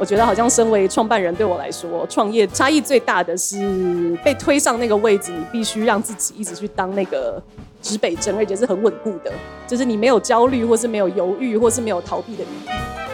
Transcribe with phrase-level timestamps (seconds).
[0.00, 7.42] 我觉得好像身为创办人，对我来说，创业差异最大的是被推上那个位置，你必须让自己一直去当那个
[7.82, 9.32] 指北针，而且是很稳固的，
[9.66, 12.44] 就是你没有焦虑，或是没有犹豫，或是没有逃避的。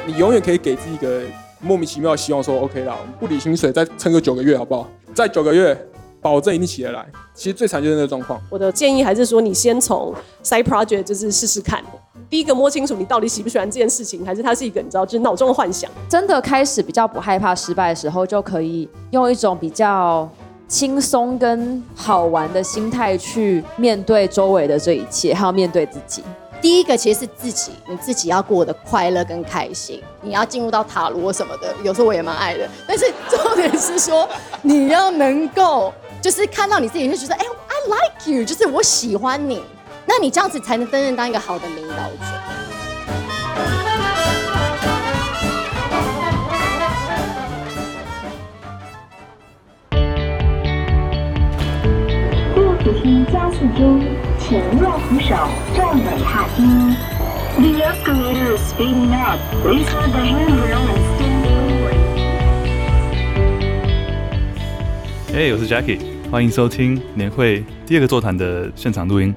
[0.06, 1.22] 你永远可以给自己一个
[1.60, 4.86] 莫名其妙的希望，说 OK 啦，我们不理薪水，再撑个九个月，好不好？
[5.14, 5.74] 再九个月，
[6.24, 7.06] 保证一定起得来。
[7.34, 8.40] 其实最惨就是那个状况。
[8.48, 11.84] 我的建议还是说，你先从 side project 就是试试看。
[12.30, 15.90] 第一个摸清楚你到底喜不喜欢这件事情，还是它是一个你知道，就是脑中的幻想。
[16.08, 20.26] 真的开始比较不害怕失败的时候，就可以用一种比较
[20.66, 26.24] 轻松跟好玩的心态去面对周围的这一切，还有面对自己。
[26.62, 30.02] 第一个其实是自己，你自己要过得快乐跟开心。
[30.22, 32.66] 你要进入到塔罗什么的，有时候我也蛮爱的。
[32.88, 34.26] 但是重点是说，
[34.62, 35.92] 你要能够
[36.24, 39.62] 就是看到你自己就觉得，哎、欸、，I like you，就是我喜欢你。
[40.06, 42.24] 那你这样子才能真正当一个好的领导者。
[52.54, 54.00] 电扶梯加速中，
[54.40, 55.36] 请握扶手，
[55.76, 56.96] 站稳踏梯。
[57.60, 59.38] The escalator is speeding up.
[59.62, 62.00] Please hold the handrail and stand forward.
[65.30, 69.32] 嘿，我是 Jackie，欢迎收听年会第二个座谈的现场录音。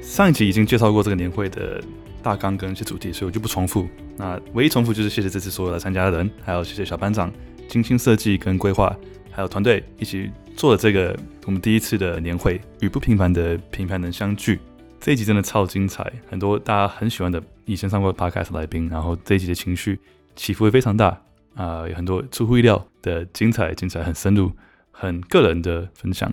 [0.00, 1.84] 上一集已经介绍过这个年会的
[2.22, 3.86] 大纲跟一些主题，所以我就不重复。
[4.16, 7.30] 那唯一重复就是谢谢这次所有来参加的人，还有谢谢小班长
[7.68, 8.96] 精心设计跟规划，
[9.30, 14.58] 还有团队一起做了这个我们第一次的年会与不平凡的平凡人相聚。
[14.98, 20.00] 这一集真的超精彩，很多大家很喜欢的以前上过 podcast 来宾，然后这一集的情绪
[20.36, 21.20] 起伏也非常大
[21.54, 24.50] 啊、有很多出乎意料的精彩，精彩很深入，
[24.90, 26.32] 很个人的分享。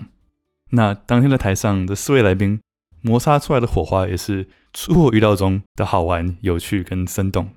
[0.71, 2.59] 那当天在台上的四位来宾。
[3.03, 7.51] 摩擦出来的火花也是出乎我预料中的好玩、有趣跟生动。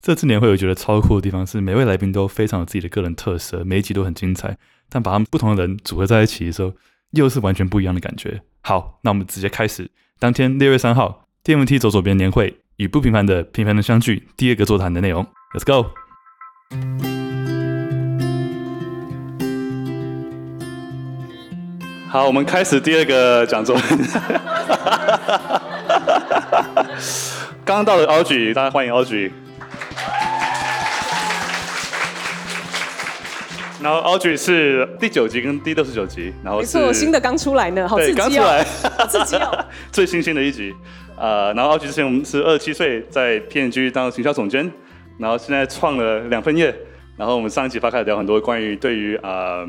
[0.00, 4.56] 这次年会我觉得超酷的地方是，每位来宾都非常有自己的个人特色，每一集都很精彩。
[4.88, 6.72] 但把他们不同的人组合在一起的时候，
[7.12, 8.40] 又是完全不一样的感觉。
[8.62, 9.88] 好，那我们直接开始
[10.18, 15.24] 当天六月三号，TMT 走左边年会与不平凡的平凡人相聚第二个座谈的内容。
[15.54, 15.90] Let's go。
[22.12, 23.78] 好，我们开始第二个讲座。
[27.64, 29.30] 刚刚到的 Audrey，大家欢迎 Audrey。
[33.80, 38.64] 然后 Audrey 是第九集跟第六十九集，然后是没错，新的刚出来呢，好刺激哦，刚出来，
[38.98, 40.74] 好刺激哦， 最新鲜的一集。
[41.16, 44.68] 呃，然后 Audrey 之前我们是二十七岁在 PNG 当行销总监，
[45.16, 46.74] 然后现在创了两份业，
[47.16, 49.64] 然后我们上一集发开始聊很多关于对于呃。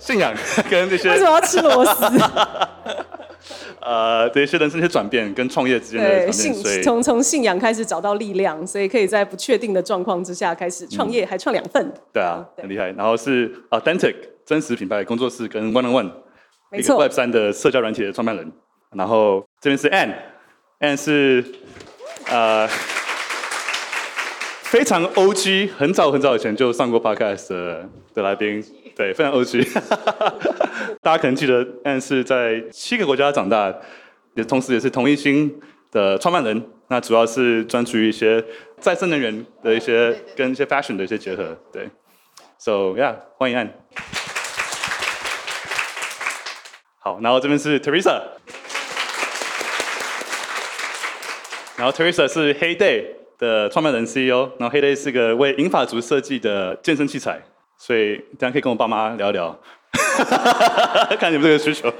[0.00, 0.34] 信仰
[0.68, 2.04] 跟这些为什么要吃螺丝？
[3.80, 11.92] 呃，这些人生一些转变跟创业之间的转变，所以从从信仰开始找到力量，所以可以在不确定的状况之下开始创业，嗯、还创两份。
[12.12, 12.90] 对啊，对很厉害。
[12.92, 16.10] 然后是 Authentic 真实品牌工作室跟 One on One，
[16.70, 18.52] 没错 Web 三的社交软体的创办人。
[18.94, 21.42] 然后这边是 Ann，Ann 是
[22.28, 22.68] 呃
[24.62, 28.62] 非常 OG，很早很早以前就上过 Podcast 的的来宾。
[29.00, 29.66] 对，非常 OG，
[31.00, 33.74] 大家可能记得，但是在七个国家长大，
[34.34, 35.58] 也同时也是同一心
[35.90, 36.62] 的创办人。
[36.88, 38.44] 那主要是专注于一些
[38.78, 41.56] 再生能源的一些跟一些 fashion 的一些结合。
[41.72, 41.88] 对
[42.58, 43.70] ，So yeah，欢迎 Ann。
[46.98, 48.20] 好，然后这边是 Teresa，
[51.78, 53.06] 然后 Teresa 是 Heyday
[53.38, 57.40] 的创办人 CEO，然后 Heyday 是个为银发族设计的健身器材。
[57.80, 59.58] 所以大家可以跟我爸妈聊一聊，
[61.18, 61.90] 看你们这个需求。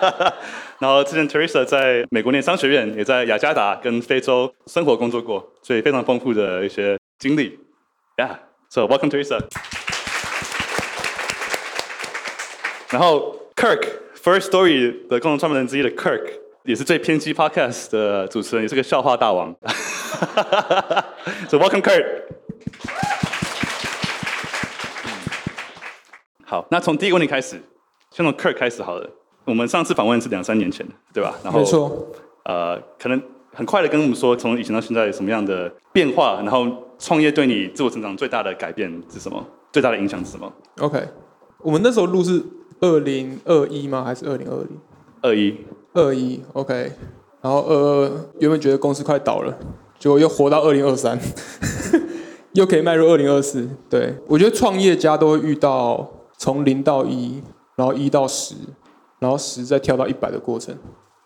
[0.78, 7.58] 然后之前 Teresa 在美国念商学院，也在雅加达跟非洲生活工作过，所以非常丰富的一些经历。
[8.18, 9.40] Yeah，so welcome Teresa。
[12.90, 13.88] 然后 Kirk
[14.22, 16.28] First Story 的共同创办人之一的 Kirk，
[16.64, 19.56] 也是最偏激 Podcast 的主持人，也是个笑话大王。
[21.48, 22.24] so welcome Kirk。
[26.50, 27.60] 好，那从第一个问题开始，
[28.10, 29.06] 先从 Kirk 开始好了。
[29.44, 31.34] 我们上次访问是两三年前的，对吧？
[31.44, 32.08] 然后，没错。
[32.44, 33.22] 呃，可能
[33.52, 36.66] 很快的跟我们说，从以前到现在有什么样的变化，然后
[36.98, 39.46] 创业对你自我成长最大的改变是什么？
[39.70, 41.06] 最大的影响是什么？OK，
[41.58, 42.42] 我们那时候录是
[42.80, 44.02] 二零二一吗？
[44.02, 44.78] 还是二零二零？
[45.20, 45.54] 二一，
[45.92, 46.42] 二一。
[46.54, 46.90] OK，
[47.42, 48.10] 然后二二
[48.40, 49.54] 原本觉得公司快倒了，
[49.98, 51.18] 结果又活到二零二三，
[52.54, 53.68] 又可以迈入二零二四。
[53.90, 56.14] 对，我觉得创业家都会遇到。
[56.38, 57.42] 从零到一，
[57.76, 58.54] 然后一到十，
[59.18, 60.74] 然后十再跳到一百的过程，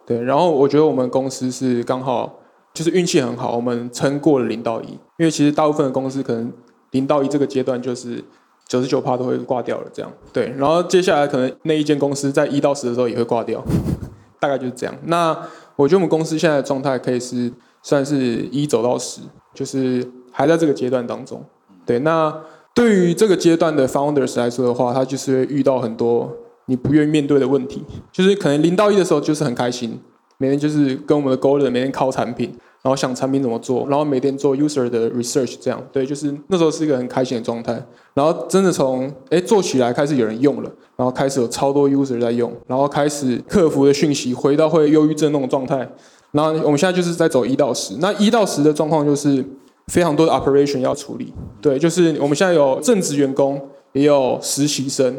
[0.05, 0.21] 对。
[0.21, 2.41] 然后我觉得我们公司是刚好
[2.75, 4.89] 就是运气很好，我们撑过了零到一。
[5.19, 6.51] 因为其实大部分的公司可能
[6.91, 8.25] 零到一这个阶段就是
[8.67, 10.53] 九十九趴都会挂掉了，这样对。
[10.57, 13.63] 然后接下来可能那一间公司在一到十的时候也会挂掉，
[14.41, 14.95] 大概就是这样。
[15.05, 15.37] 那
[15.77, 18.17] 我觉得我们公司现在的状态可以是算是
[18.51, 19.21] 一走到十，
[19.53, 21.45] 就是还在这个阶段当中。
[21.85, 22.35] 对，那
[22.75, 26.31] 对于这个阶段的 founders 来说的话，他就是会遇到很多
[26.67, 29.99] 你不愿意面对的问题，就是可能零到一的时候就是很开心，
[30.39, 32.55] 每天就是跟我们的 Golden 每天靠产品。
[32.83, 37.81] 然后想产品怎么做，然后每天做 user 的 research，这样对，就是那时候是一个很开心的状态。
[38.13, 45.89] 然后真的从哎做起来开始有人用了，然后开始有超多 user 在用，然后开始客服的讯息回到会忧郁症那种状态。
[46.33, 49.45] 然后我们现在就是在走一到十，那一到十的状况就是
[49.93, 53.61] 非常多的 operation 要处理，对，就是我们现在有正职员工，
[53.93, 55.15] 也有实习生，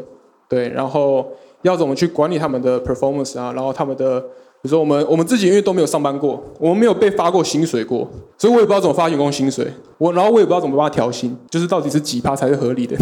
[0.50, 1.24] 对，然后
[1.62, 4.20] 要怎么去管理他们的 performance 啊，然后他们的。
[4.64, 9.68] 比如说我们我们自己因为都没有上班过，我们没有被发过薪水过，所以我也不知道怎么发员工薪水。
[9.98, 12.96] 我然后我也不知道怎么帮他调薪，就是到底是几趴才是合理的。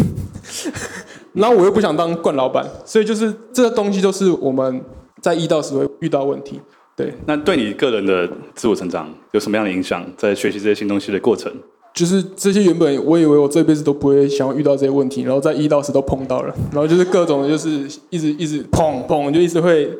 [1.34, 4.84] 然后我又不想当惯老板，所以就是这个东西都是我们
[5.20, 6.60] 在一到十会遇到问题。
[6.96, 10.04] 对，那对你个人的自我成长有什么样的影响？
[10.16, 11.52] 在学习这些新东西的过程，
[11.94, 17.70] 就是这些原本我以为我这辈子都不会想要遇到这些问题，然后在一到十都碰到了，然后就是各种就是
[18.10, 19.90] 一直一直砰砰就一直会。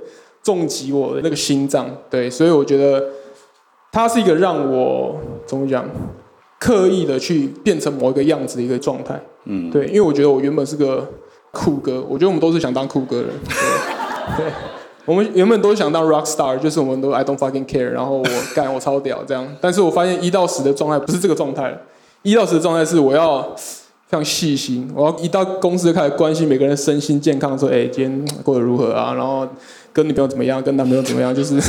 [0.44, 3.10] 重击我的那个心脏，对，所以我觉得
[3.92, 5.16] 它是一个让我
[5.46, 5.88] 怎么讲，
[6.58, 11.08] 刻意的去变成某一个样子的一个状态，嗯，对，因为我觉得我原本是个
[11.52, 13.28] 酷哥，我觉得我们都是想当酷哥的，
[14.36, 14.52] 对，对，
[15.04, 21.76] 我们原本都想当 rock star，就是我们都 I don't fucking care，然后我干我超屌这样，但是我发现一到十的状态不是这个状态，
[22.22, 23.42] 一到十的状态是我要
[24.06, 29.46] 非常细心，我要一到公司就开始关心每个人身心健康，说，哎，今天过得如何啊，然后。
[29.94, 30.62] 跟女朋友怎么样？
[30.62, 31.34] 跟男朋友怎么样？
[31.34, 31.60] 就是，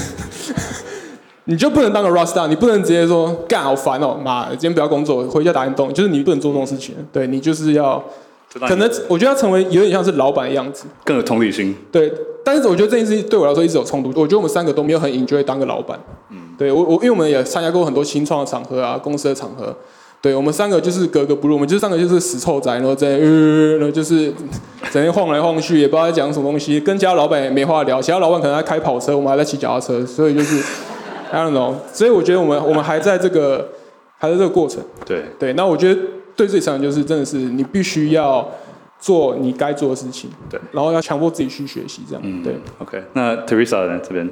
[1.44, 6.96] 你就不能当个 rockstar，你不能直接说干好烦哦，妈，今天不要工作，回家打电动，就是你不能做这种事情。
[7.12, 8.02] 对，你就是要，
[8.62, 11.76] 可能我觉得要成为有点像是老板的样子，更有同理心。
[11.92, 12.12] 对，
[12.44, 14.10] 但是我觉得这件事情对我来说一直有冲突。
[14.20, 16.00] 我觉得我们三个都没有很 enjoy 当个老板。
[16.30, 19.76] 嗯，对我我因为我们也参加过很多新创的场合啊，公司的场合。
[20.22, 24.32] 对，我们三个就是格格不入，我们就是三个就是死臭宅，然后在呃，然后就是
[24.90, 30.64] 整天晃来晃去，也不知道在讲什么东西，跟其他老板也没话聊，其他老板可能在开跑车，我们还在骑脚踏车，所以就是
[31.30, 33.68] I don't know，所以我觉得我们我们还在这个
[34.18, 34.82] 还在这个过程。
[35.06, 36.00] 对对，那我觉得
[36.36, 38.50] 对自己成长就是真的是你必须要
[39.00, 42.22] 做你该做的事情，对，然后要强迫自己去学习这样。
[42.26, 42.56] 嗯，对。
[42.80, 44.30] OK，那 Teresa 呢这边？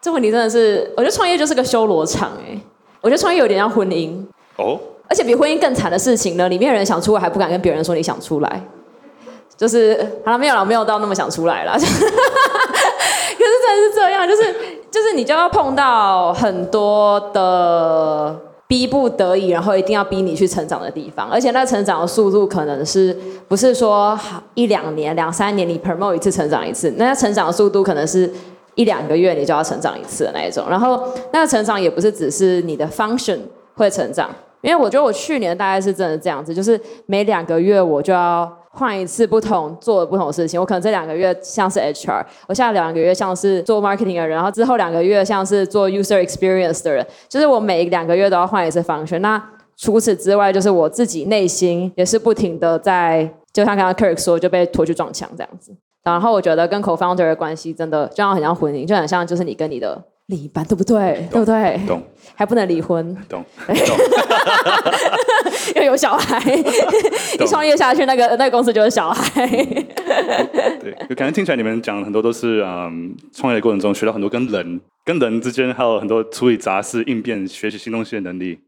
[0.00, 2.56] 这问题真的是，我觉得创业就是个修罗场哎，
[3.00, 4.24] 我觉得创业有点像婚姻
[4.56, 4.78] 哦。
[5.08, 8.64] 而且比婚姻更惨的事情呢，里面的人想出来还不敢跟别人说你想出来，
[9.56, 11.72] 就是好了没有了，没有到那么想出来了。
[11.78, 11.86] 可是
[13.62, 14.42] 真的是这样，就是
[14.90, 18.36] 就是你就要碰到很多的
[18.68, 23.16] 逼不得已，然后一定要逼你去成长的地方，而且那成长的速度可能是
[23.46, 24.18] 不是说
[24.54, 28.28] 一两年、两三年你 promote 一次成长一次，那成长的速度可能是
[28.74, 30.64] 一两个月你就要成长一次的那一种。
[30.68, 31.00] 然后
[31.32, 33.38] 那个成长也不是只是你的 function
[33.74, 34.28] 会成长。
[34.62, 40.60] 因为我觉得我去年大概是真的这样子，就是每两个月我就要换一次不同做的不同事情。
[40.60, 47.04] 我可能这两个月像是 HR，我下两个月像是做 marketing 的人，然后之后两个月像是做 user experience 的人。
[47.28, 49.20] 就是我每两个月都要换一次 function。
[49.20, 49.42] 那
[49.76, 55.74] 除此之外，就是我自己内心也是不停的在，就像刚刚 Kirk 说，就被拖去撞墙这样子。
[56.04, 60.02] 然后我觉得跟 co-founder 的关系真的就像很像婚姻，就很像就是你跟你的。
[60.26, 61.26] 另一半对不对？
[61.30, 61.80] 对不对？
[61.86, 62.02] 懂。
[62.34, 63.16] 还不能离婚。
[63.28, 63.44] 懂。
[65.76, 66.38] 要有小孩。
[67.38, 69.46] 一创业下去，那个那个公司就是小孩。
[69.46, 78.58] 对，就感觉听起来你们讲很多都是嗯，创业的过程中学到很多跟人跟人之间还有很多处理杂事、应变、学习新东西的能力，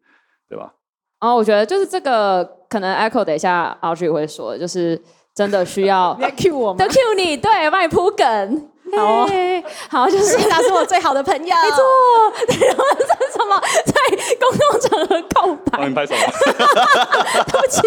[0.49, 0.73] 对吧？
[1.21, 5.01] 哦，我觉得就是这个，可能 Echo 等一下 Audrey 会说，就是
[5.35, 6.17] 真的需要。
[6.39, 6.79] cue 我吗？
[6.79, 8.69] 都 cue 你，对，帮你铺梗。
[8.97, 9.29] 好、哦，
[9.89, 11.83] 好，就是 他是我最好的朋友，没错。
[12.67, 13.93] 然后是什么，在
[14.41, 15.79] 公共场合告白？
[15.79, 16.15] 帮你拍手。
[17.47, 17.83] 对不起。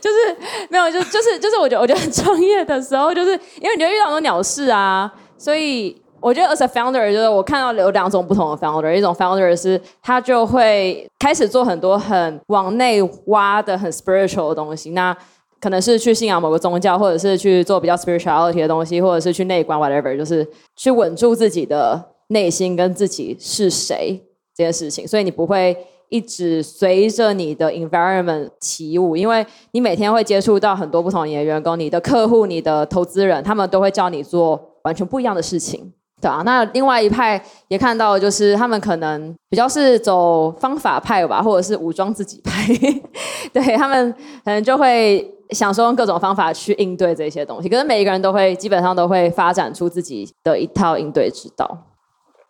[0.00, 0.36] 就是
[0.68, 15.16] 没有，就就是就是，我觉得我觉得创业的时候，就是因为你就遇到很多鸟事啊，所以我觉得 as a founder，就是我看到有两种不同的 founder，一种 founder 是他就会开始做很多很往内挖的很 spiritual 的东西，那。
[15.62, 24.20] 可能是去信仰某个宗教，或者是去做比较 spirituality 的东西，或者是去内观 whatever，就是去稳住自己的内心跟自己是谁
[24.52, 25.06] 这件事情。
[25.06, 25.76] 所以你不会
[26.08, 35.92] 一直随着你的 environment 起舞，因为你每天会接触到很多不同的员工、你的客户、你的投资人，他们都会叫你做完全不一样的事情。
[36.22, 42.64] 对啊，那另外一派也看到，就是他们可能比较是走方法派吧，或者是武装自己派，
[43.52, 44.12] 对他们
[44.44, 47.68] 可能就会想说用各种方法去应对这些东西。
[47.68, 51.88] 可是每一个人都会基本上都会发展出自己的一套应对之道。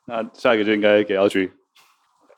[0.05, 1.51] 那下一个就应该给 Audrey。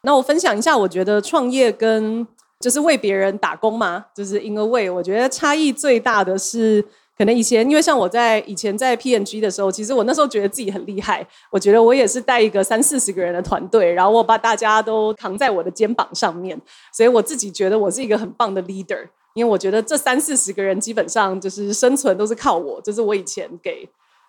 [0.03, 2.25] 那我分享一下，我觉得创业跟
[2.61, 6.85] 就是为别人打工嘛，就是 in a way，我觉得差异最大的是。
[7.17, 11.25] 可能以前，因为像我在以前在 PNG 的时候，其实我那时候觉得自己很厉害。
[11.51, 16.61] 我觉得我也是带一个三四十个人的团队，然后我把大家都扛在我的肩膀上面，
[16.93, 19.09] 所以我自己觉得我是一个很棒的 leader。
[19.35, 23.89] 因为我觉得这三四十个人基本上就是生存都是靠我，这是我以前给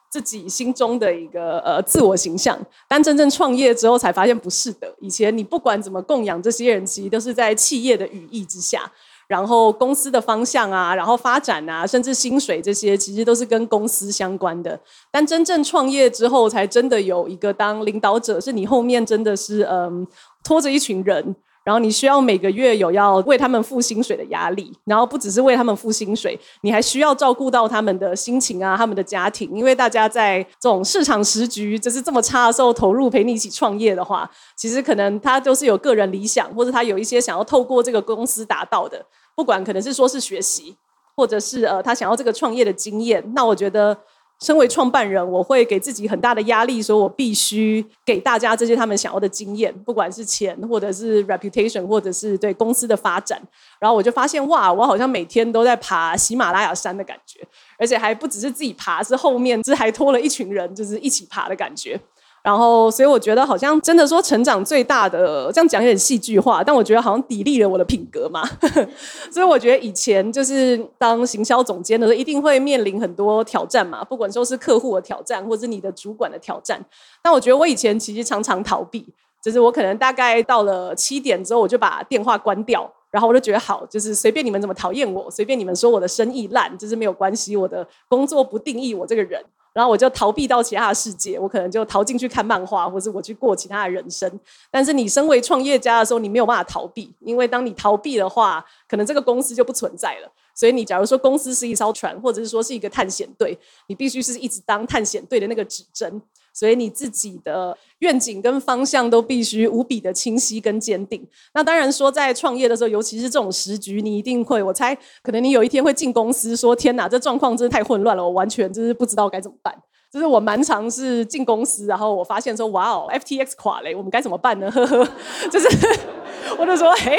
[0.10, 2.60] 自己心中的一个呃自我形象。
[2.88, 4.92] 但真正创业之后才发现不是的。
[5.00, 8.92] 以前你不管怎么供养这些人，其实都是在企业的羽翼之下。
[9.28, 14.80] 然后公司的方向啊，然后发展啊，甚至薪水这些，其实都是跟公司相关的。
[15.12, 20.06] 但真正创业之后，才真的有一个当领导者，是你后面真的是嗯
[20.44, 39.04] 拖着一群人，然后你需要每个月有要为他们付薪水的压力，然后不只是为他们付薪水，你还需要照顾到他们的心情啊，他们的家庭，因为大家在这种市场时局就是这么差的时候投入陪你一起创业的话，其实可能他都是有个人理想，或者他有一些想要透过这个公司达到的。
[39.36, 40.76] 不管可能是说是学习，
[41.18, 43.98] 或者是呃他想要这个创业的经验，那我觉得
[44.42, 53.42] 身为创办人，我会给自己很大的压力，说我必须给大家这些他们想要的经验，不管是钱，或者是 reputation，或者是对公司的发展。
[53.80, 57.40] 然后我就发现哇，我好像每天都在爬喜马拉雅山的感觉，
[57.78, 62.00] 而且还不只是自己爬，是后面这还拖了一群人，就是一起爬的感觉。
[62.46, 68.48] 然后，所以我觉得好像真的说成长最大的，这样讲有点戏剧化，但我觉得好像砥砺了我的品格嘛。
[69.34, 76.80] 所以我觉得以前就是当行销总监的时候，一定会面临很多挑战嘛，不管说是客户的挑战，或者是你的主管的挑战。
[77.24, 79.04] 但我觉得我以前其实常常逃避，
[79.42, 89.44] 就是我可能大概到了七点之后，我就把电话关掉，然后我就觉得好，就是随便你们怎么讨厌我，随便你们说我的生意烂，就是没有关系，我的工作不定义我这个人。
[89.76, 94.40] 然后我就逃避到其他的世界，我可能就逃进去看漫画，或者我去过其他的人生。
[94.72, 100.32] 但是你身为创业家的时候，你没有办法逃避，因为当你逃避的话，可能这个公司就不存在了。
[100.54, 106.22] 所以你假如说公司是一艘船，或者是说是一个探险队，你必须是一直当探险队的那个指针。
[106.56, 111.28] 所以你自己的愿景跟方向都必须无比的清晰跟坚定。
[111.54, 119.76] 那当然说，在创业的时候，尤其是这种时局，你一定会，我猜可能你有一天会进公司说：“天哪，这状况真是太混乱了，我完全就是不知道该怎么办。”
[120.16, 125.06] 就是我蛮常是进公司，然后我发现说：“哇哦，FTX 垮了，我们该怎么办呢？”呵呵，
[125.52, 125.68] 就是。
[126.60, 127.18] 我就说，哎，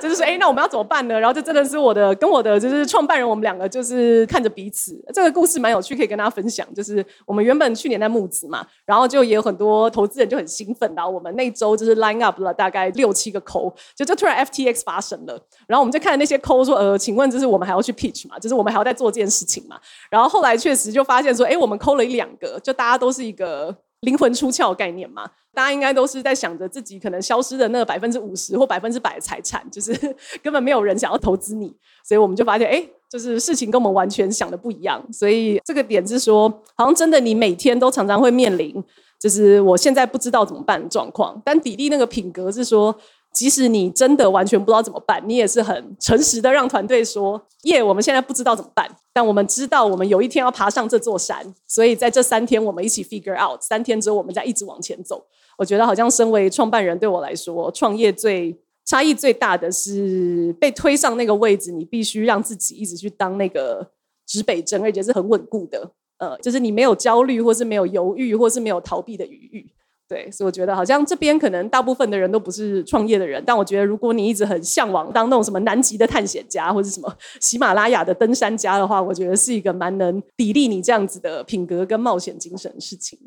[0.00, 1.18] 就是说，哎，那我们要怎么办呢？
[1.18, 5.00] 然后这真的是我的跟我的就是创办人，我们两个就是看着彼此。
[5.12, 6.66] 这个故事蛮有趣，可以跟大家分享。
[6.74, 18.38] 就是我们原本去年在募资嘛，然后就也有很多投资人就很兴奋，然后我们那周就是 line up 了大概六七个 call，就就突然 FTX 发生了，然后我们就看那些 call 说，呃，请问就是我们还要去 pitch 嘛？
[18.40, 19.76] 就是我们还要再做这件事情嘛？
[20.10, 23.76] 然后后来确实就发现说，哎，我们 call 了一两个，就大家都是一个。
[24.00, 29.94] 灵魂出窍概念嘛，大家应该都是在想着自己可能消失的那个百分之五十或百分之百的财产，就是
[30.44, 31.74] 根本没有人想要投资你，
[32.06, 35.02] 所以我们就发现，哎，就是事情跟我们完全想的不一样。
[35.10, 38.74] 所以这个点是说，好像真的你每天都常常会面临，
[39.18, 41.40] 就是我现在不知道怎么办的状况。
[41.42, 42.94] 但砥砺那个品格是说。
[43.34, 55.26] 即使你真的完全不知道怎么办，你也是很诚实的让团队说：“耶，我们现在不知道怎么办，但我们知道我们有一天要爬上这座山，所以在这三天我们一起 figure out，三天之后我们再一直往前走。”
[55.58, 63.88] 我觉得好像身为创办人对我来说，创业最差异最大的是被推上那个位置，你必须让自己一直去当那个
[64.26, 65.90] 指北针，而且是很稳固的。
[66.18, 69.70] 呃，就是你没有焦虑，或是没有犹豫，或是没有逃避的余裕。
[70.06, 83.18] 对，所以我觉得好像这边可能大部分的人都不是创业的人，但我觉得如果你一直很向往当那种什么南极的探险家，或者什么 喜马拉雅的登山家的话，我觉得是一个蛮能砥砺你这样子的品格跟冒险精神的事情。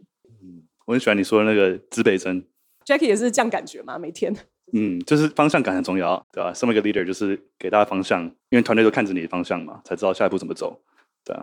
[0.42, 2.44] 嗯，我很喜欢你说的那个指北针
[2.86, 3.98] ，Jackie 也是这样感觉吗？
[3.98, 4.36] 每天？
[4.74, 6.54] 嗯，就是方向感很重要，对吧？
[6.54, 10.80] 身为一个 leader，就是给大家方向，因为团队都看着你的方向嘛，才知道下一步怎么走。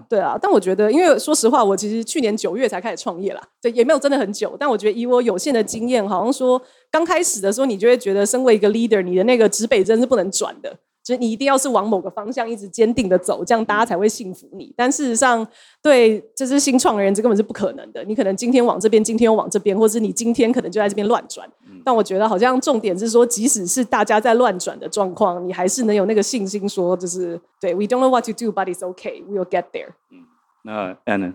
[0.08, 4.56] 对啊，但我觉得，因为说实话，我其实去年九月才开始创业啦，对，也没有真的很久。
[4.58, 6.60] 但我觉得以我有限的经验，好像说
[6.90, 10.76] 刚开始的时候，你就会觉得，身为一个 leader，你的那个指北针是不能转的。
[11.04, 14.72] 就是你一定要是往某个方向一直坚定的走，这样大家才会信服你。
[14.74, 15.46] 但事实上，
[15.82, 18.02] 对这是新创的人，这根本是不可能的。
[18.04, 21.46] 你可能今天往这边，今天又往这边，或是你今天可能就在这边乱转。
[21.84, 29.90] 但我觉得好像重点是说，即使是大家在乱转的状况，你还是能有那个信心说，就是对，We don't know what to do, but it's okay, we'll get there。
[30.10, 30.24] 嗯，
[30.62, 31.34] 那 Anna，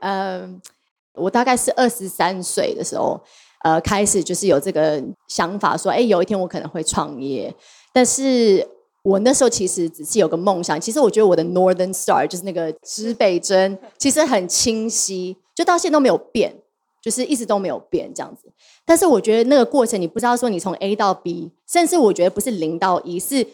[0.00, 0.62] 嗯。
[1.14, 3.20] 我大概是二十三岁的时候，
[3.64, 7.52] 呃，开始就是有这个想法，说，哎，有一天我可能会创业。
[7.92, 8.66] 但是
[9.02, 10.80] 我那时候其实只是有个梦想。
[10.80, 16.54] 其实我觉得我的 Northern Star 就是那个指北针，其实很清晰，就到现在都没有变，
[17.02, 18.52] 就是一直都没有变这样子。
[18.84, 23.46] 但是我觉得那个过程，你不知道说你从 A 到 B，甚至我觉得不是零到一，是。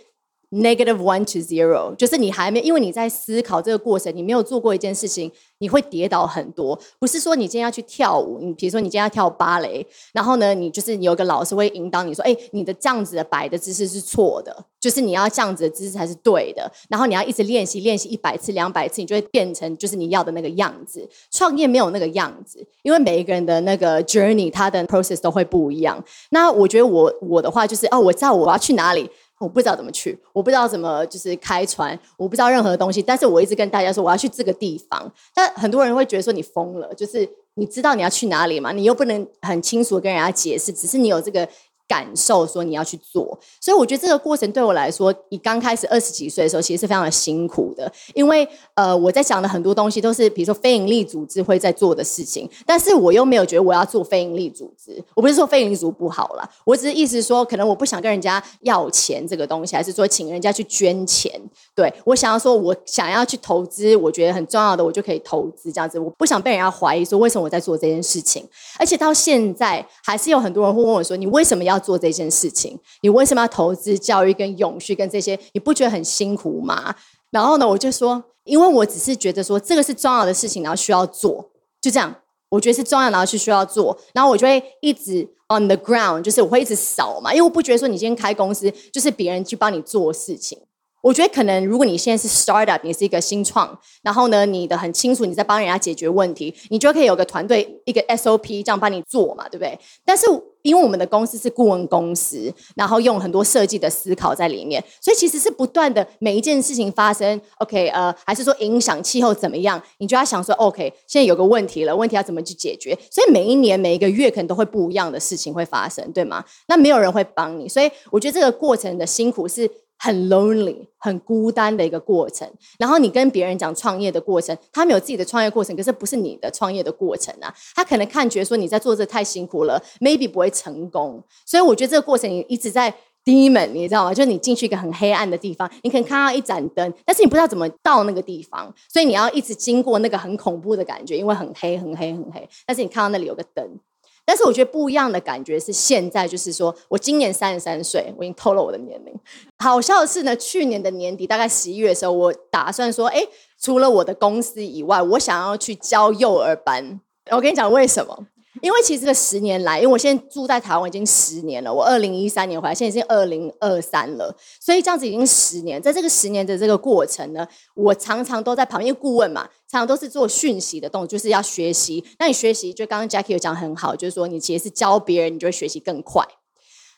[0.54, 6.78] Negative one to zero，就是你还没，因为你在思考这个过程，你没有做过一件事情，你会跌倒很多。
[7.00, 16.70] 不是说你今天要去跳舞，你比如说你今天要跳芭蕾，然后呢，你就是你有个老师会引导你说，哎，你的这样子的摆的姿势是错的，就是你要这样子的姿势才是对的。
[16.88, 21.08] 然后你要一直练习，练习一百次、两百次，你就会变成就是你要的那个样子。
[21.32, 26.00] 创业没有那个样子，因为每一个人的那个 journey，他的 process 都会不一样。
[26.30, 29.10] 那我觉得我我的话就是，哦，我知道我要去哪里。
[29.38, 33.02] 我不知道怎么去，我不知道怎么就是开船，我不知道任何东西。
[33.02, 35.12] 但是我一直跟大家说我要去这个地方。
[35.34, 38.72] 但很多人会觉得说你疯了，就是你知道你要去哪里吗？
[38.72, 41.48] 你又不能很清楚跟人家解释，只是你有这个。
[41.86, 47.90] 感受说你要去做，所以我觉得这个过程对我来说，你刚开始二十几岁的时候，其实是非常的辛苦的。
[48.14, 55.02] 因为呃，我在讲的很多东西都是比如说非营利组织会在做的事情，但是我又没有觉得我要做非营利组织。
[55.14, 61.30] 我不是说非营利组织不好啦，我只是意思说，可能我不想跟人家要钱这个东西，还是说请人家去捐钱。
[61.74, 65.98] 对，我想要说，我想要去投资，我觉得很重要的，我就可以投资这样子。
[65.98, 68.42] 我不想被人家怀疑说为什么我在做这件事情，
[68.78, 71.73] 而且到现在还是有很多人会问我说，你为什么要？
[71.74, 75.38] 要做这件事情，你为什么要投资教育跟永续跟这些？
[75.52, 76.94] 你不觉得很辛苦吗？
[77.30, 81.50] 然后呢，我就说，因为我只是觉得说这个是重要的事情，然后需要做，
[81.80, 82.14] 就这样。
[82.50, 90.56] 我觉得是重要，然后是需要做，然后我就会一直 on the ground，就是我会一直扫嘛，因为我不觉得说你今天开公司就是别人去帮你做事情。
[91.04, 99.78] 我觉得可能，如果你现在是 startup，你是一个新创，然后呢，你的很清楚你在帮人家解决问题，你就可以有个团队，一个 SOP 这样帮你做嘛，对不对？
[100.02, 100.24] 但是
[100.62, 112.98] 因为我们的公司是顾问公司，然后用很多设计的思考在里面，所以其实是不断的每一件事情发生，OK，呃，还是说影响气候怎么样，你就要想说，OK，现在有个问题了，问题要怎么去解决？
[113.10, 116.42] 所以每一年每一个月可能都会不一样的事情会发生，对吗？
[116.68, 119.70] 那没有人会帮你，所以我觉得这个过程的辛苦是。
[120.04, 122.46] 很 lonely，很孤单的一个过程。
[122.78, 127.54] 然后你跟别人讲创业的过程，他们有自己的创业过程，可是不是你的创业的过程啊。
[127.74, 131.24] 他可能看觉得说你在做这太辛苦了，maybe 不会成功。
[131.46, 134.12] 所以我觉得这个过程你一直在 demon，你知道吗？
[134.12, 142.46] 就是你进去一个很黑暗的地方，你可能看到一盏灯，但是你不知道怎么到那个地方，所以你要一直经过那个很恐怖的感觉，因为很黑、很黑、很黑。
[142.66, 143.80] 但是你看到那里有个灯。
[144.26, 149.14] 但是我觉得不一样的感觉是，现在就是说我今年三十三岁，我已经偷了我的年龄。
[149.58, 153.26] 好笑的是呢，去年的年底大概十一月的时候，我打算说，哎，
[153.60, 157.00] 除了我的公司以外，我想要去教幼儿班。
[157.30, 158.26] 我跟你讲为什么？
[158.62, 165.82] 因为其实这十年来，因为我现在住在台湾已经十年了，我二零一三年回来，现在已经二零二三了，所以这样子已经十年。
[165.82, 172.04] 在这个十年的这个过程呢，我常常都在旁边，顾问嘛，常常都是做讯息的动作，就是要学习。
[172.18, 176.24] 那你学习，就刚刚 Jackie 有讲很好，就是说你其实是教别人，你就会学习更快。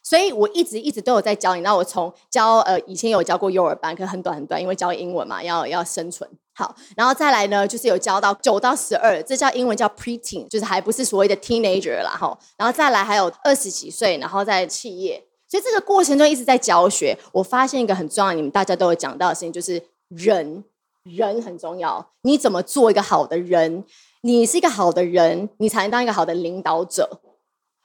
[0.02, 1.62] 所以我一直一直都有在教你。
[1.62, 6.30] 那我从教呃以前有教过幼儿班，可是很短很短，因为教英文嘛，要要生存。
[6.58, 12.16] 好，然后再来呢，就是有教到九到十二，这叫英文叫 preteen，就是还不是所谓的 teenager 啦。
[12.18, 12.36] 哈。
[12.56, 17.14] 然后再来还有二十几岁，然后在企业，所以这个过程中一直在教学。
[17.30, 20.64] 我发现一个很重要，你们大家都有讲到的事情，就是人，
[21.02, 22.12] 人很重要。
[22.22, 23.84] 你怎么做一个好的人？
[24.22, 27.20] 你是一个好的人，你才能当一个好的领导者。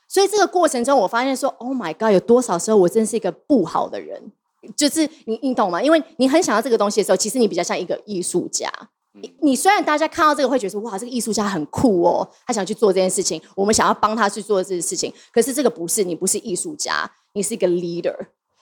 [0.08, 4.32] 所以这个过程中，我发现说，Oh my God，有多少时候我真是一个不好的人？
[4.76, 5.82] 就是你，你懂吗？
[5.82, 8.72] 因为你很想要这个东西的时候，其实你比较像一个艺术家。
[9.14, 15.14] 你，你虽然大家看到这个会觉得说，哇，这个艺术家很酷哦，他想去做这件事情，我们想要帮他去做这件事情。
[15.34, 18.16] 可是这个不是，你不是艺术家，你是一个 leader。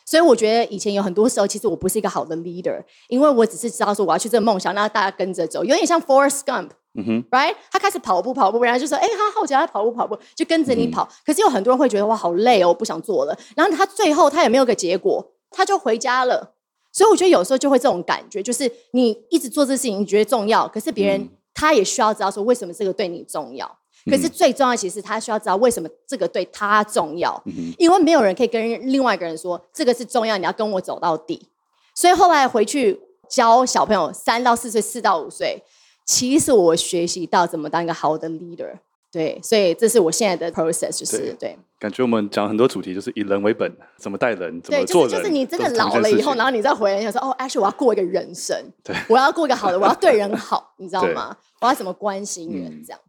[0.05, 6.69] 所以我觉得以前有很多时候，其实我不是一个好的 leader，因为我只是知道说我要去这个梦想，让大家跟着走，有点像 Forrest Gump。
[6.95, 7.53] 嗯哼，right？
[7.71, 11.03] 他开始跑步，跑步，然后就说：“哎，他好奇他跑步，跑步，就跟着你跑。
[11.03, 13.39] 嗯”可是有很多人会觉得哇，好累哦，我不想做了。
[13.55, 16.55] 然后他最后他也没有个结果，他就回家了。
[16.91, 23.79] 所以我觉得有时候就会这种感觉，就是你一直做这事情，你觉得重要，可是别人他也需要知道说为什么这个对你重要。
[24.05, 27.41] 可是最重要，其实他需要知道为什么这个对他重要，
[27.77, 31.47] 因为没有人可以跟另外一个人说这个是重要，你要跟我走到底。
[31.93, 35.62] 所以后来回去教小朋友，三到四岁，四到五岁。
[36.05, 38.73] 其实我学习到怎么当一个好的 leader，
[39.11, 51.35] 对，所以这是我现在的 process，就是对，感觉我们讲很多主题就是以人为本，怎么待人，怎么做就是就是你真的老了以后，然后你再回来，你说哦，actually 我要过一个人生，对， 我要过一个好的，我要对人好，你知道吗？
[51.61, 52.99] 我要怎么关心人这样。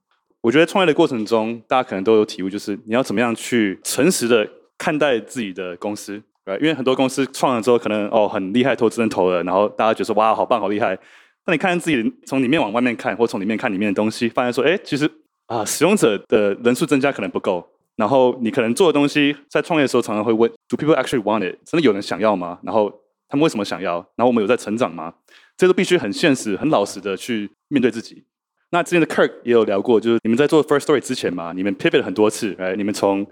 [0.40, 10.98] 我觉得创业的过程中，大家可能都有体悟，就是你要怎么样去诚实的看待自己的公司，对，因为很多公司创了之后，可能哦很厉害，投资人投了，然后大家觉得说哇好棒好厉害。
[11.44, 15.10] 那你看看自己从里面往外面看，或从里面看里面的东西，发现说，哎，其实
[15.50, 17.68] 啊使用者的人数增加可能不够。
[17.96, 21.58] 然后你可能做的东西，在创业的时候常常会问：Do people actually want it？
[21.66, 22.58] 真的有人想要吗？
[22.62, 22.90] 然后
[23.28, 23.96] 他们为什么想要？
[24.16, 25.12] 然后我们有在成长吗？
[25.58, 28.24] 这都必须很现实、很老实的去面对自己。
[28.70, 32.76] 那之前的 Kirk 也有聊过，就是你们在做 First Story 之前嘛，你们 pivot 了很多次，right？
[32.76, 33.26] 你们从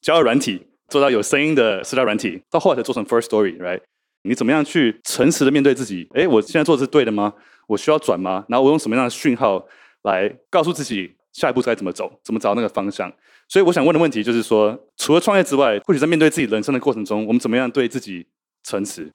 [0.00, 3.80] 交友软体做到有声音的社交软体，到后来才做成 First Story，right？
[4.22, 6.08] 你怎么样去诚实的面对自己？
[6.14, 7.34] 哎，我现在做的是对的吗？
[7.66, 8.46] 我需要转吗？
[8.48, 9.66] 然后我用什么样的讯号
[10.04, 12.10] 来告诉自己下一步该怎么走？
[12.22, 13.12] 怎么找那个方向？
[13.46, 18.26] 所以我想问的问题就是说，除了创业之外，或许在面对自己人生的过程中，我们怎么样对自己
[18.62, 19.12] 诚实？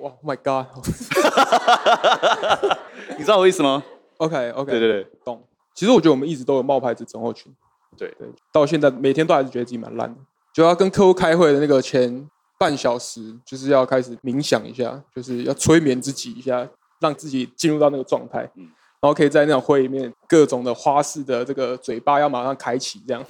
[0.00, 0.66] 哇，Oh my God！
[3.16, 3.84] 你知道我意思吗
[4.16, 5.46] ？OK OK，对对对，懂。
[5.74, 7.54] 其实我觉得我们一直都有冒牌子症候群。
[7.96, 10.20] 对对，到现在每天都还是觉得自己蛮烂的。
[10.52, 16.66] 就要跟客户开会的那个前半小时，就是要开始冥想一下，就是要催眠自己一下，
[17.00, 18.50] 让自己进入到那个状态。
[18.56, 18.68] 嗯。
[19.02, 23.24] 然后可以在那种会里面，各种的花式的这个嘴巴要马上开启，这样。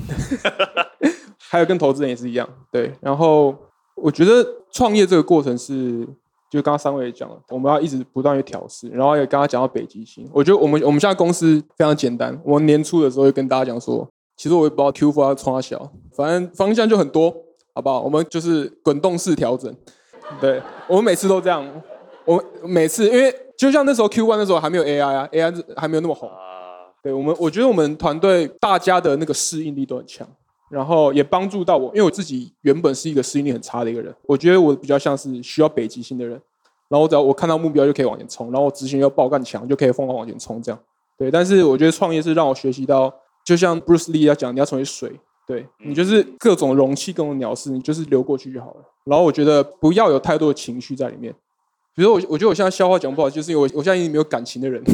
[1.38, 2.92] 还有跟投资人也是一样，对。
[3.00, 3.54] 然后
[3.94, 6.04] 我觉得创业这个过程是，
[6.50, 8.88] 就刚刚三位也讲了，我们要一直不断去调试。
[8.88, 12.36] 然后也刚刚讲到北极星，我觉得我们我们现在公司非常简单。
[12.44, 17.32] 我们年初的时候就跟大家讲说，其实我也不知道 Q4 要冲多小，反正方向就很多，
[17.74, 18.00] 好不好？
[18.00, 19.72] 我们就是滚动式调整。
[20.40, 21.64] 对，我们每次都这样，
[22.24, 23.32] 我每次因为。
[23.60, 26.30] 就像那时候 Q One 那时候还没有 AI 啊，AI 还没有那么红。
[27.02, 30.26] 对我们，我觉得我们团队大家的那个适应力都很强，
[30.70, 34.14] 然后也帮助到我，因为我自己原本是一个适应力很差的一个人。
[34.22, 36.40] 我觉得我比较像是需要北极星的人，
[36.88, 40.80] 然后只要我看到目标就可以往前冲，然后我执行要爆干强就可以疯狂往前冲这样。
[41.18, 43.12] 对，但是我觉得创业是让我学习到，
[43.44, 45.12] 就像 Bruce Lee 要讲，你要成为水，
[45.46, 48.80] 对你就是各种容器、各种鸟事，你就是流过去就好了。
[49.04, 51.34] 然后我觉得不要有太多的情绪在里面。
[51.94, 54.82] 比如说我，我觉得我现在笑话讲不好，就是因为我我现在已经没有感情的人。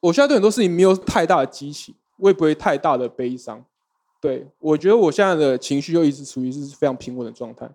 [0.00, 3.64] 我现在对很多事情没有太大的激情，我也不会太大的悲伤。
[4.20, 7.68] 对，我觉得我现在的情绪又一直处于是非常平稳的状态。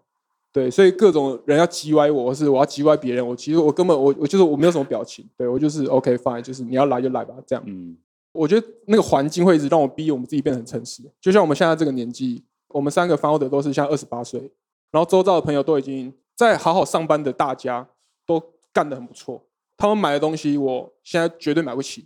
[0.53, 5.27] 对，所以各种人要击歪我，或是我要击歪别人，我其实我根本我我就是我没有什么表情。
[5.37, 7.63] 对，我就是 OK fine，就是你要来就来吧，这样。
[7.67, 7.97] 嗯。
[8.31, 11.03] 我觉得那个环境会一直让我逼我们自己变得很诚实。
[11.19, 14.39] 就像我们现在这个年纪，我们三个 founder 都是像二十八岁，
[14.89, 16.13] 然后周遭的朋友都已经。
[16.47, 17.87] 在好好上班的大家
[18.25, 18.41] 都
[18.73, 19.41] 干得很不错，
[19.77, 22.05] 他们买的东西我现在绝对买不起。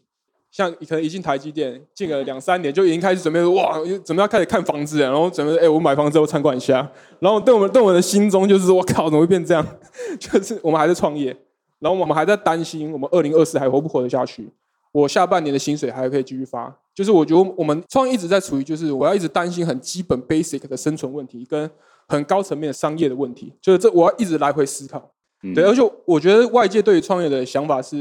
[0.51, 6.89] 像可能一进台积电，进了两三年就已经开始准备哇，准备要开始看房子，然后准备哎，我买房子后参观一下。
[7.19, 9.65] 然后对我们对我们的心中就是我靠，怎么会变这样？
[10.17, 11.35] 就是我们还在创业，
[11.79, 14.49] 然后我们还在担心我们二零二四还活不活得下去？
[14.93, 16.73] 我下半年的薪水还可以继续发？
[16.93, 21.69] 就是我觉得我们创业一直在处于就是我要一直担心很基本 basic 的生存问题跟。
[22.07, 25.11] 很高层面的商业的问题，就是这我要一直来回思考。
[25.43, 27.97] 嗯、对，而且我觉得外界对于创业的想法是，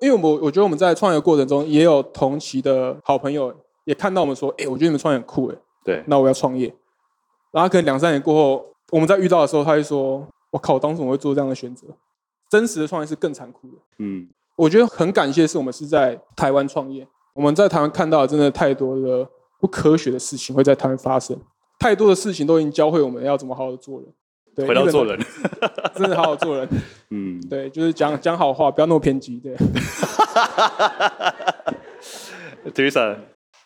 [0.00, 6.74] 因为我我觉得我们在创业过程中也有同期的好朋友也看到我们说，哎，我觉得你们创业很酷，哎，对，那我要创业。
[7.50, 11.86] 然后可能两三年过后，我们在遇到的时候，他会说，我靠，当时我会做这样的选择。
[12.50, 13.74] 真实的创业是更残酷的。
[13.98, 19.28] 嗯，我觉得很感谢是我们是在台湾创业，我们在台湾看到的真的太多的
[19.60, 21.38] 不科学的事情会在台湾发生。
[21.78, 24.08] 太多的事情都已经教会我们要怎么好好做人，
[24.54, 25.18] 对，回到做人，
[25.94, 26.68] 真的好好做人，
[27.10, 29.56] 嗯，对，就是讲讲好话，不要那么偏激，对。
[32.74, 33.16] Teresa，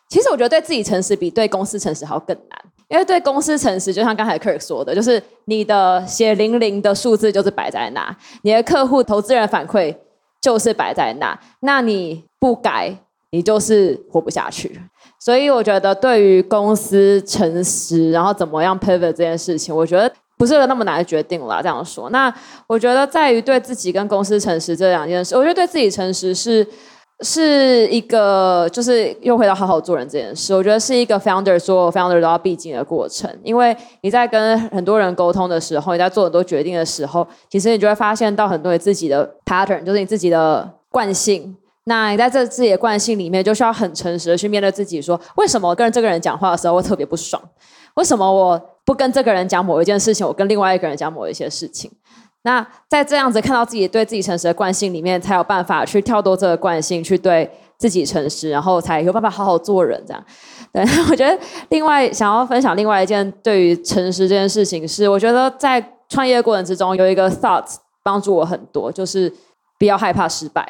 [0.07, 9.95] 其实我觉得对自己诚实比对公司诚实还要更难，因为对公司诚实，就像刚才 Kirk 说的，就是你的血淋淋的数字就是摆在那，你的客户、投资人反馈
[10.39, 12.95] 就是摆在那，那你不改，
[13.31, 14.79] 你就是活不下去。
[15.23, 21.61] 所以我觉得，对于公司诚实，然后怎么样 pivot 这件事情，我觉得不是个那么难的决定啦。
[21.61, 22.33] 这样说，那
[22.67, 26.67] 我觉得在于对自己跟公司诚实这两件事，我觉得对自己诚实是
[27.21, 30.53] 是一个，就是又回到好好做人这件事。
[30.53, 41.55] 我觉得是一个 founder 所有 founder 都要必经的过程，因为你在跟很多人沟通的时候，你在做很多决定的时候，其实你就会发现到很多你自己的 pattern，就是你自己的惯性。
[41.85, 47.41] 那你在这自己的惯性里面，就需要很诚实的去面对自己，说为什么我跟这个人讲话的时候，会特别不爽？
[47.95, 51.91] 为什么我不跟这个人讲某一件事情，我跟另外一个人讲某一些事情？
[52.43, 60.01] 那在这样子看到自己对自己诚实的惯性里面，才有办法去跳脱这个惯性，去对自己诚实，然后才有办法好好做人。
[60.05, 60.25] 这样，
[60.73, 61.37] 对，我觉得
[61.69, 67.65] 另外想要分享另外一件对于诚实这件事情是，我觉得在创业过程之中有一个 thought
[68.03, 69.33] 帮助我很多，就是
[69.79, 70.67] 不要害怕失败。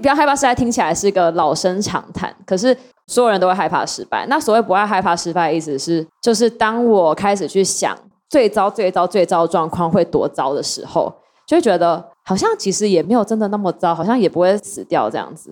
[0.00, 2.34] 不要害怕，现在听起来是一个老生常谈。
[2.46, 4.26] 可是所有人都会害怕失败。
[4.28, 7.96] 那所谓不爱害怕失败的意思是，就是当我开始去想
[8.28, 11.12] 最糟、最糟、最糟的状况会多糟的时候，
[11.46, 15.50] 就会觉得好像其实也没有真的那么糟，好像也不会死掉这样子。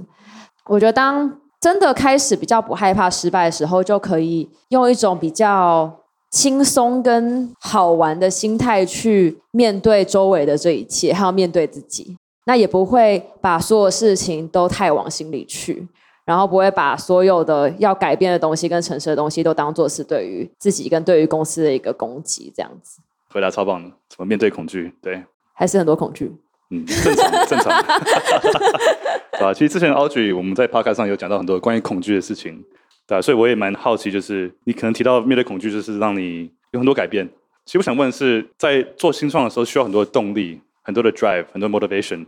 [0.66, 5.90] 我觉得当真的开始比较不害怕失败的时候，就可以用一种比较
[6.30, 12.16] 轻松跟好玩的心态去面对周围的这一切，还要面对自己。
[12.46, 15.87] 那也不会把所有事情都太往心里去，
[16.24, 23.00] 然后不会把所有的要改变的东西跟诚实的东西都当做是对于自己跟对于公司的一个攻击，这样子。
[23.28, 24.92] 回答超棒的，怎么面对恐惧？
[25.02, 26.32] 对，还是很多恐惧。
[26.70, 27.72] 嗯，正常，正常。
[29.38, 32.64] 啊，其实之前 Audrey 我们在 Podcast 上有讲到很多关于恐惧的事情，
[33.06, 37.28] 对啊，所以我也蛮好奇，就是你可能提到面对恐惧，就是让你有很多改变。
[37.64, 42.25] 其实我想问的是，在做新创的时候，需要很多的动力，很多的 drive，很多 motivation。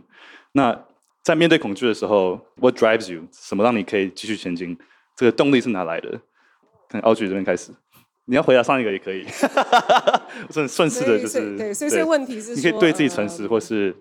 [0.51, 0.77] 那
[1.23, 3.23] 在面对恐惧的时候，What drives you？
[3.31, 4.77] 什么让你可以继续前进？
[5.15, 6.19] 这个动力是哪来的？
[6.89, 7.71] 看 Audrey 这边开始，
[8.25, 9.25] 你要回答上一个也可以。
[10.51, 13.95] 顺顺势的就是对，所以这个问题是你可以对自己诚实，或是。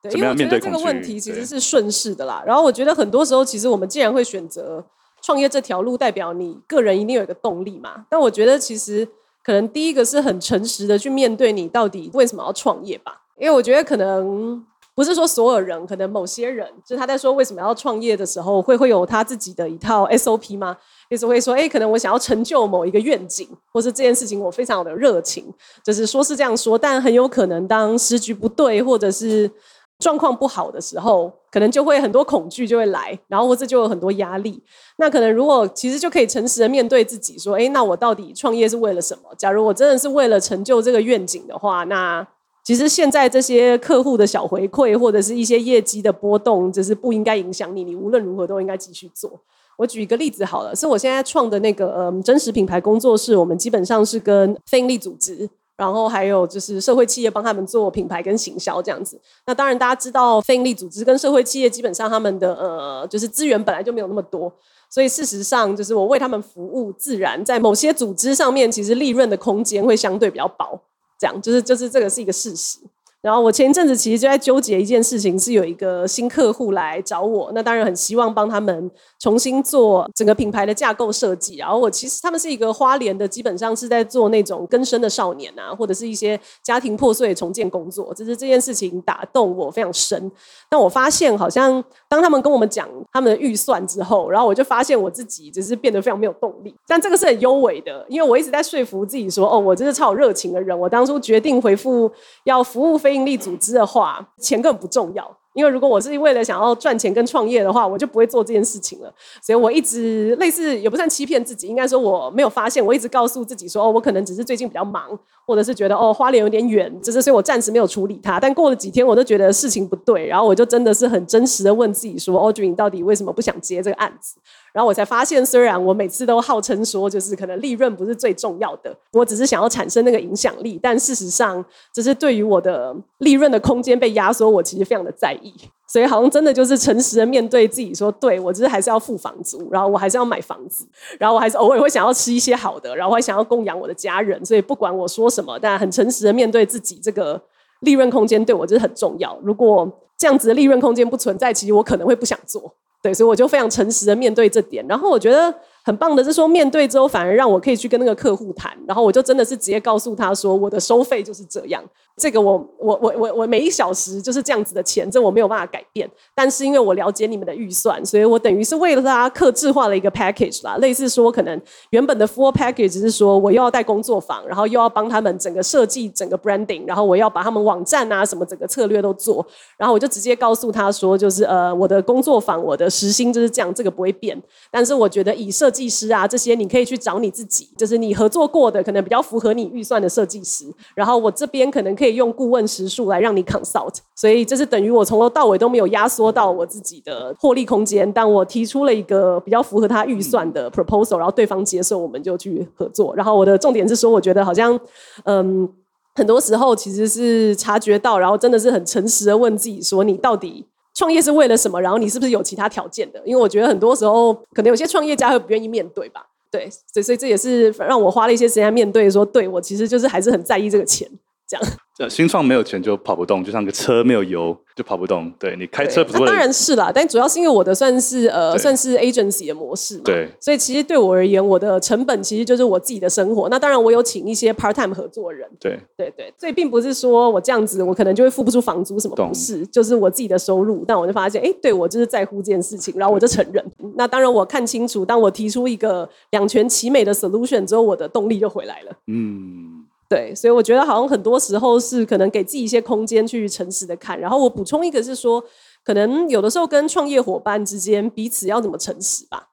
[0.00, 2.42] 对，因为我觉得这个问题其实是顺势的啦。
[2.46, 4.84] 然后我觉得很多时候，其实我们既然会选择
[5.22, 8.04] 创业这条路，代表你个人一定有一个动力嘛。
[8.10, 9.08] 但我觉得其实
[9.42, 13.22] 可能第一个是很诚实的去面对你到底为什么要创业吧。
[13.38, 20.76] 因为我觉得可能不是说所有人，可能某些人就是他在说为什么要创业的时候，会会有他自己的一套 SOP 吗？
[21.10, 25.52] 就是会说，哎，可能我想要成就某一个愿景，或是这件事情我非常的热情，
[25.84, 29.50] 就是说是这样说，但很有可能当时局不对，或者是
[29.98, 34.62] 状况不好的时候，可能就会很多恐惧就会来，然后或者就有很多压力。
[34.98, 39.34] 那可能如果其实就可以诚实的面对自己，说：“诶，那我到底创业是为了什么？
[39.36, 42.26] 假如我真的是为了成就这个愿景的话，那
[42.64, 47.84] 其实现在这些客户的小回馈或者是一些业绩的波动，就是不应该影响你。
[47.84, 49.30] 你无论如何都应该继续做。”
[49.76, 55.48] 我举一个例子好了，是我现在创的那个嗯真实品牌工作室，我们基本上是跟非营利组织。
[55.76, 59.20] 然后还有就是社会企业帮他们做品牌跟行销这样子。
[59.44, 64.52] 那当然大家知道非营利组织跟社会企业基本上他们的呃就是资源本来就没有那么多，
[64.88, 70.80] 所以事实上就是我为他们服务，自然在某些组织上面其实利润的空间会相对比较薄，
[71.18, 72.78] 这样就是就是这个是一个事实。
[73.24, 81.56] 然后我前一阵子其实就在纠结一件事情，是有一个新客户来找我，那当然很希望帮他们重新做整个品牌的架构设计。
[81.56, 88.12] 然后我其实他们是一个花莲的，基本上是在做那种更生的少年啊，或者是一些家庭破碎重建工作。
[88.12, 90.30] 就是这件事情打动我非常深。
[90.68, 96.74] 但我发现好像当他们跟我们讲他们的预算之后，然后我就发现我自己只是变得非常没有动力。
[96.86, 100.78] 但这个是很优美的，因为我一直在说服自己说，哦，我真是超有热情的人。
[100.78, 102.12] 我当初决定回复
[102.44, 105.36] 要服务非营利组织的话，钱根本不重要。
[105.54, 109.14] 因为如果我是为了想要赚钱跟创业的话，我就不会做这件事情了。
[109.40, 112.84] 所以我一直类似也不算欺骗自己，应该说我没有发现。
[112.84, 118.40] 我一直告诉自己说，哦，我可能只是最近比较忙，或者是觉得哦花莲有点远，只是所以我暂时没有处理它。
[118.40, 124.34] 但过了几天，我都觉得事情不对，然后我就真的是很真实的问自己说哦，君你到底为什么不想接这个案子？
[124.74, 135.54] 然后我才发现，虽然我每次都号称说，就是可能利润不是最重要的，我只是想要产生那个影响力，但事实上，就是对于我的利润的空间被压缩，我其实非常的在意。
[135.86, 140.84] 所以好像真的就是诚实的面对自己说，对，我就是还是要付房租，然后我还是要买房子，
[141.20, 144.44] 然后我还是偶尔会想要吃一些好的，然后我还想要供养我的家人。
[144.44, 147.40] 所以不管我说什么，但很诚实的面对自己，这个
[147.80, 149.38] 利润空间对我就是很重要。
[149.40, 152.74] 如果这样子的利润空间不存在，其实我可能会不想做。
[153.04, 155.54] 对，所以我就非常诚实的面对这点，然后我觉得
[155.84, 161.84] 很棒的是说，面对之后反而让我可以去跟那个客户谈，然后我就真的是直接告诉他说，我的收费就是这样，
[162.16, 166.10] 这个我我我我我每一小时就是这样子的钱，这我没有办法改变。
[166.34, 182.88] 但是因为我了解你们的预算，所以我等于是为了大家客制化了一个 package 啦，类似说可能原本的 full package 是说我又要带工作坊，然后又要帮他们整个设计整个 branding，然后我要把他们网站啊什么整个策略都做，然后我就直接告诉他说，就是呃我的工作坊我的。
[182.94, 184.40] 时薪就是这样，这个不会变。
[184.70, 190.64] 但是我觉得以设计师啊这些，你可以去找你自己，就是你合作过的，可能比较符合你预算的设计师。
[190.94, 193.96] 然后我这边可能可以用顾问时数来让你 consult。
[194.14, 198.10] 所以这是等于我从头到尾都没有压缩到我自己的获利空间。
[198.12, 203.14] 但我提出了一个比较符合他预算的 proposal，然后对方接受，我们就去合作。
[203.16, 204.78] 然后我的重点是说，我觉得好像
[205.24, 205.68] 嗯，
[206.14, 210.66] 很多时候其实是察觉到，然后真的是很诚实的问自己说，你到底。
[210.94, 211.80] 创业是为了什么？
[211.82, 213.20] 然后你是不是有其他条件的？
[213.26, 216.26] 因为我觉得很多时候，可能有些创业家会不愿意面对吧。
[216.50, 221.08] 对，所以所以这也是让我花了一些时间面对说，说对我其实就是还是很在意这个钱，
[221.48, 221.66] 这样。
[221.98, 225.32] 呃，新创没有钱就跑不动，就像个车没有油就跑不动。
[225.38, 233.48] 对，你开车不是为了，当然是啦，但主要是因为我的算是呃算是 agency 的模式嘛，对，所以其实对我而言，我的成本其实就是我自己的生活。
[233.48, 240.84] 那当然我有请一些 part time 合作人，对对对，所以并不是说我这样子我可能就会付不出房租什么，不是，就是我自己的收入。
[240.84, 243.64] 但我就发现，哎，对我就是在乎这件事情，然后我就承认。
[243.96, 248.96] 那当然我看清楚，当我提出一个两全其美的 solution 之后，我的动力就回来了。
[249.06, 249.83] 嗯。
[250.14, 254.16] 对，所以我觉得好像很多时候是可能给自己一些空间去诚实的看。
[254.20, 255.42] 然后我补充一个是说，
[255.82, 259.48] 可能有的时候跟创业伙伴之间彼此要怎么诚实吧。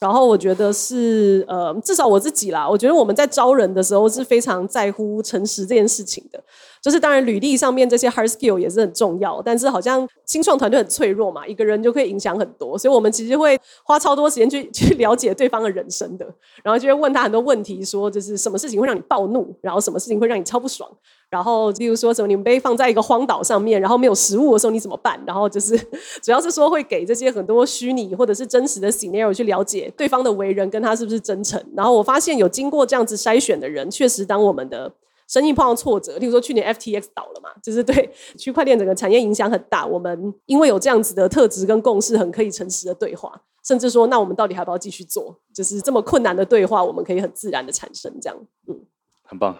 [0.00, 6.42] 然后我觉得是呃，至少我自己啦，我觉得我们在招人的时候是非常在乎诚实这件事情的。
[6.82, 16.26] 就是当然，履历上面这些 hard skill 也是很重要，但是好像新创团队很脆弱嘛，一个人就可以影响很多，所以我们其实会花超多时间去 去了解对方的人生的，
[16.64, 20.90] 然后就会问他很多问题，说就是什么事情会让你暴怒，然后什么事情会让你超不爽，
[21.32, 25.18] 然后例如说什么你们被放在一个荒岛上面，然后没有食物的时候你怎么办？
[25.26, 25.76] 然后就是
[26.22, 31.58] 主要是说会给这些很多虚拟或者是真实的 scenario 去了解对方的为人跟他是不是真诚。
[31.74, 34.92] 然后我发现有经过这样子筛选的人，确实当我们的。
[35.28, 39.86] 生意碰到挫折，例如说去年 FTX 倒了嘛，就是对区块链整个产业影响很大。
[39.86, 43.32] 我们因为有这样子的特质跟共识，很可以诚实的对话，
[43.64, 45.34] 甚至说，那我们到底还要不要继续做？
[45.54, 48.36] 就是这么困难的对话，我们可以很自然的产生这样。
[48.68, 48.78] 嗯，
[49.24, 49.56] 很棒。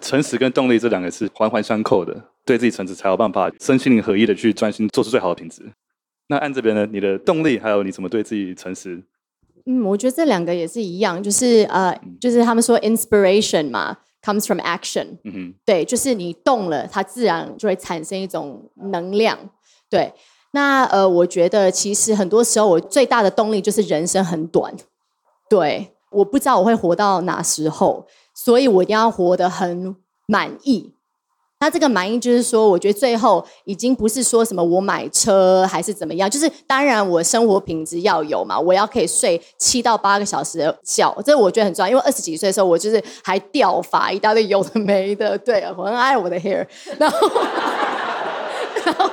[0.00, 5.62] 诚实跟动力这两个是环环相扣的，对自己诚实才有办法身心灵合一的去专心做出最好的品质。
[6.28, 9.02] 那按这边呢，你的动力还有你怎么对自己诚实？
[9.66, 13.98] 嗯，我觉得这两个也是一样，就是呃，就是他们说 inspiration 嘛。
[14.22, 19.38] Comes from action，嗯哼，对，就是你动了，它自然就会产生一种能量。
[19.88, 20.12] 对，
[20.50, 24.76] 那呃，我觉得其实很多时候我最大的动力就是人生很短，
[25.48, 28.06] 对，我不知道我会活到哪时候，
[28.42, 29.94] 所以我一定要活得很
[30.26, 30.94] 满意。
[31.62, 41.90] 那这个满意就是说，我觉得最后已经不是说什么我买车还是怎么样，就是当然我生活品质要有嘛，我要可以睡七到八个小时的觉，这我觉得很重要。
[41.90, 46.66] 因为二十几岁的时候，我就是还掉发一大堆有的没的，对，我很爱我的 hair，
[46.98, 47.28] 然后
[48.86, 49.06] 然后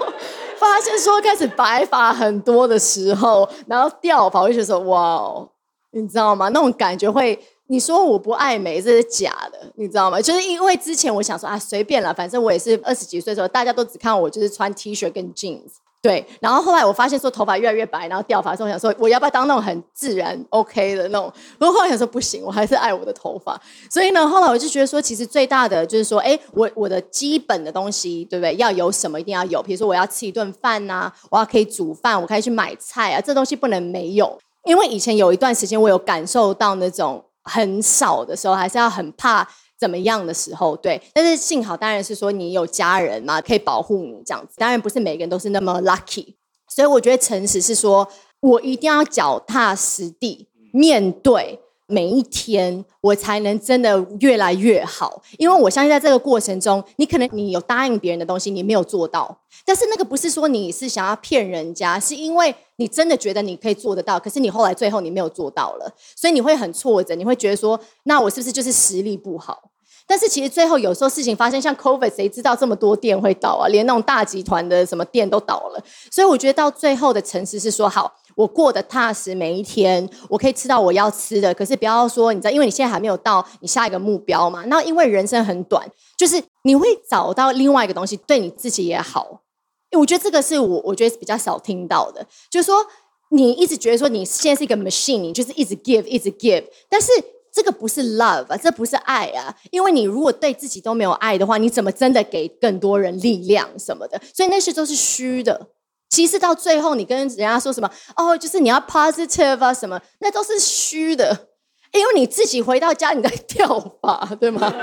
[0.58, 5.46] 发现说开始白发很多的时候，然后掉发，我就觉得说哇，
[5.92, 6.48] 你知道吗？
[6.48, 7.38] 那种感觉会。
[7.69, 10.21] 你说我不爱美，这是假的，你知道吗？
[10.21, 15.63] 就是因为之前我想说啊，随便了，反正我也是二十几岁的时候，大家都只看我就是穿 T 恤跟 jeans，
[16.01, 16.25] 对。
[16.39, 21.30] 然后后来我发现说头发越来越白，然后掉发的时候，我想说我要不要当那种很自然 OK 的那种？
[21.60, 23.60] 不过后来想说不行，我还是爱我的头发。
[23.91, 28.56] 所以呢，后来我就觉得说，其实最大的就是说，哎，我我的基本的东西，对不对？
[28.56, 34.39] 要有什么一定要有，比如说我要吃一顿饭呐、我要可以煮饭，我可以去买菜啊，这东西不能没有。
[34.63, 37.25] 因为以前有一段时间，我有感受到那种。
[37.47, 39.47] 很少的时候，还是要很怕
[39.79, 41.01] 怎么样的时候，对。
[41.13, 44.53] 但是幸好，当然是说你有家人嘛，可以保护你这样子。
[44.57, 46.36] 当然不是每个人都是那么 lucky，
[46.67, 48.07] 所以我觉得诚实是说，
[48.41, 51.60] 我一定要脚踏实地面对。
[51.89, 55.21] 每一天，我才能真的越来越好。
[55.38, 59.39] 因为我相信，在这个过程中，你可能你有答应别人的东西，你没有做到。
[59.63, 69.72] 但是那个不是说你是想要骗人家，是因为你真的觉得你可以做得到，可是你后来最后你没有做到了，所以你会很挫折，你会觉得说，那我是不是就是实力不好？
[70.10, 73.68] 但是其实最后有时候事情发生，像 COVID，谁知道这么多店会倒啊？
[73.68, 75.84] 连那种大集团的什么店都倒了。
[76.10, 81.54] 所以我觉得到最后的诚实是说，好，我过得踏实，每一天我可以吃到我要吃的。
[81.54, 84.63] 可是不要说，你知道，因为你现在还没有到你下一个目标嘛。
[84.68, 85.86] 那因为人生很短，
[86.18, 89.42] 就是你会找到另外一个东西，对你自己也好。
[89.91, 92.86] 我觉得这个是我我觉得是比较少听到的，就是说
[93.30, 97.12] 你一直觉得说你现在是一个 machine，你就是一直 give，一直 give，但是。
[97.50, 104.21] 这个不是 love 啊，这不是爱啊，因为你如果对自己都没有爱的话，你怎么真的给更多人力量什么的？
[104.32, 105.69] 所以那些都是虚的。
[106.08, 111.47] 其实到最后，你跟人家说什么哦，就是你要 positive 啊什么，那都是虚的，
[111.93, 114.71] 因为你自己回到家你在 掉发，对吗？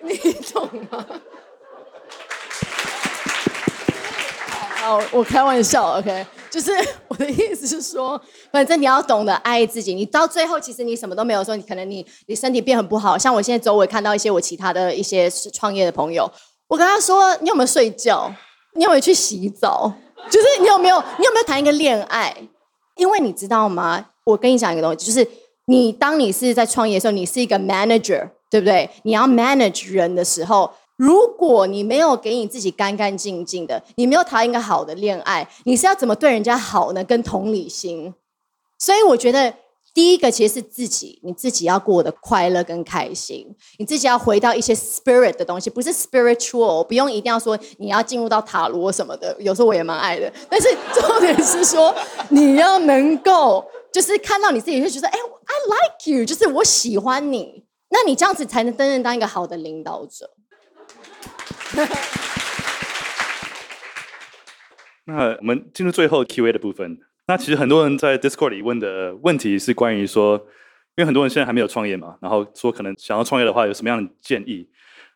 [0.00, 0.16] 你
[0.50, 1.06] 懂吗？
[4.82, 6.26] 好，我开玩笑，OK。
[6.50, 6.72] 就是
[7.06, 9.94] 我的意思是说，反正你要懂得爱自己。
[9.94, 13.16] 你到最后，其实你什么都没有说，你可能你你身体变很不好。
[13.16, 16.28] 像我现在周围看到一些我其他的一些创业的朋友，
[16.66, 18.28] 我跟他说：“你有没有睡觉？
[18.74, 19.92] 你有没有去洗澡？
[20.28, 22.36] 就是你有没有你有没有谈一个恋爱？
[22.96, 24.06] 因为你知道吗？
[24.24, 25.24] 我跟你讲一个东西，就是
[25.66, 28.90] 你当你是在创业的时候，你是一个 manager，对不对？
[29.04, 30.68] 你要 manage 人的时候。”
[31.02, 37.02] 如果你没有给你自己干干净净的，你没有谈一个好的恋爱，你是要怎么对人家好呢？
[37.02, 38.14] 跟同理心，
[38.78, 39.52] 所以我觉得
[39.92, 51.92] 第一个其实是自己，你自己要过得快乐跟开心，你自己要回到一些 spirit 的东西，不是 spiritual，不用一定要说你要进入到塔罗什么的，有时候我也蛮爱的，但是重点是说
[52.28, 60.30] 你要能够就是看到你自己就觉得，哎，I like you，就是我喜欢你，那你这样子才能真正当一个好的领导者。
[65.04, 66.98] 那我们进入最后 Q&A 的部分。
[67.26, 70.36] 那其实很多人在 Discord 里问的问题是关于说，
[70.96, 74.68] 因为很多人现在还没有创业嘛，然后说可能想要创业的话，有什么样的建议？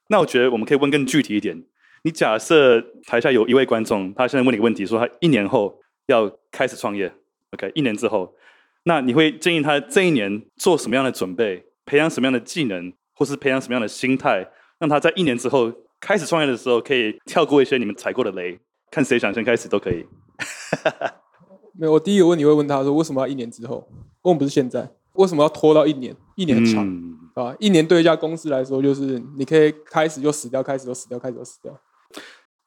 [0.08, 1.64] 那我觉得我们可以问更具体一点。
[2.02, 7.12] 你假设台下有一位观众，他现在问你问题，说他一年后要开始创业
[7.52, 8.34] ，OK， 一年之后，
[8.84, 14.48] 那你会建议他这一年做什么样的准备，培养什么样的技能，或是培养什么样的心态，
[14.78, 18.58] 让他在一年之后开始创业的时候可以跳过一些你们踩过的雷？
[18.90, 20.06] 看谁想先开始都可以。
[21.78, 23.86] 没有，我第一个问题会问他说：为什么要一年之后？
[24.22, 24.88] 为什么不是现在？
[25.14, 26.14] 为什么要拖到一年？
[26.36, 27.56] 一年很长，嗯、啊！
[27.58, 31.78] 一年对一家公司来说，就是你可以开始就死掉，开始就死掉，开始就死掉。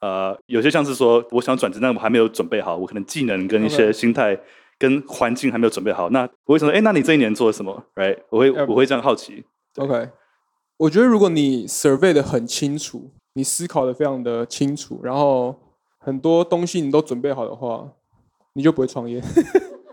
[0.02, 4.40] 呃，有些像是说，我想转职，但我还没有准备好，我可能技能跟一些心态
[4.78, 6.10] 跟环境还没有准备好。
[6.10, 8.18] 那我会想说，哎，那你这一年做了什么？Right？
[8.30, 9.44] 我会我会这样好奇。
[9.76, 10.10] OK，
[10.78, 15.56] 我觉得如果你 survey 的很清楚，你思考的非常的清楚，然后
[15.98, 17.90] 很多东西你都准备好的话。
[18.54, 19.22] 你就不会创业，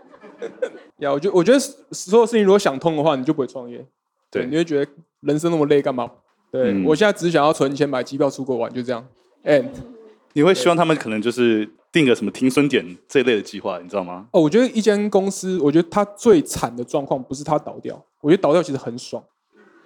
[0.97, 1.11] 呀？
[1.13, 3.85] 我觉我觉得所有事情如果想通的话，你就不会创业。
[4.31, 4.91] 对，你会觉得
[5.21, 6.09] 人生那么累干嘛？
[6.51, 9.07] 对、嗯、我现在只想要存钱买机票出国玩，就这样。
[9.45, 9.69] And
[10.33, 14.27] 你会希望他们可能就是定个什么停损点这一类的计划，你知道吗？
[14.33, 19.23] 哦，我觉得一间公司，我觉得它最惨的状况不是它倒掉，我觉得倒掉其实很爽，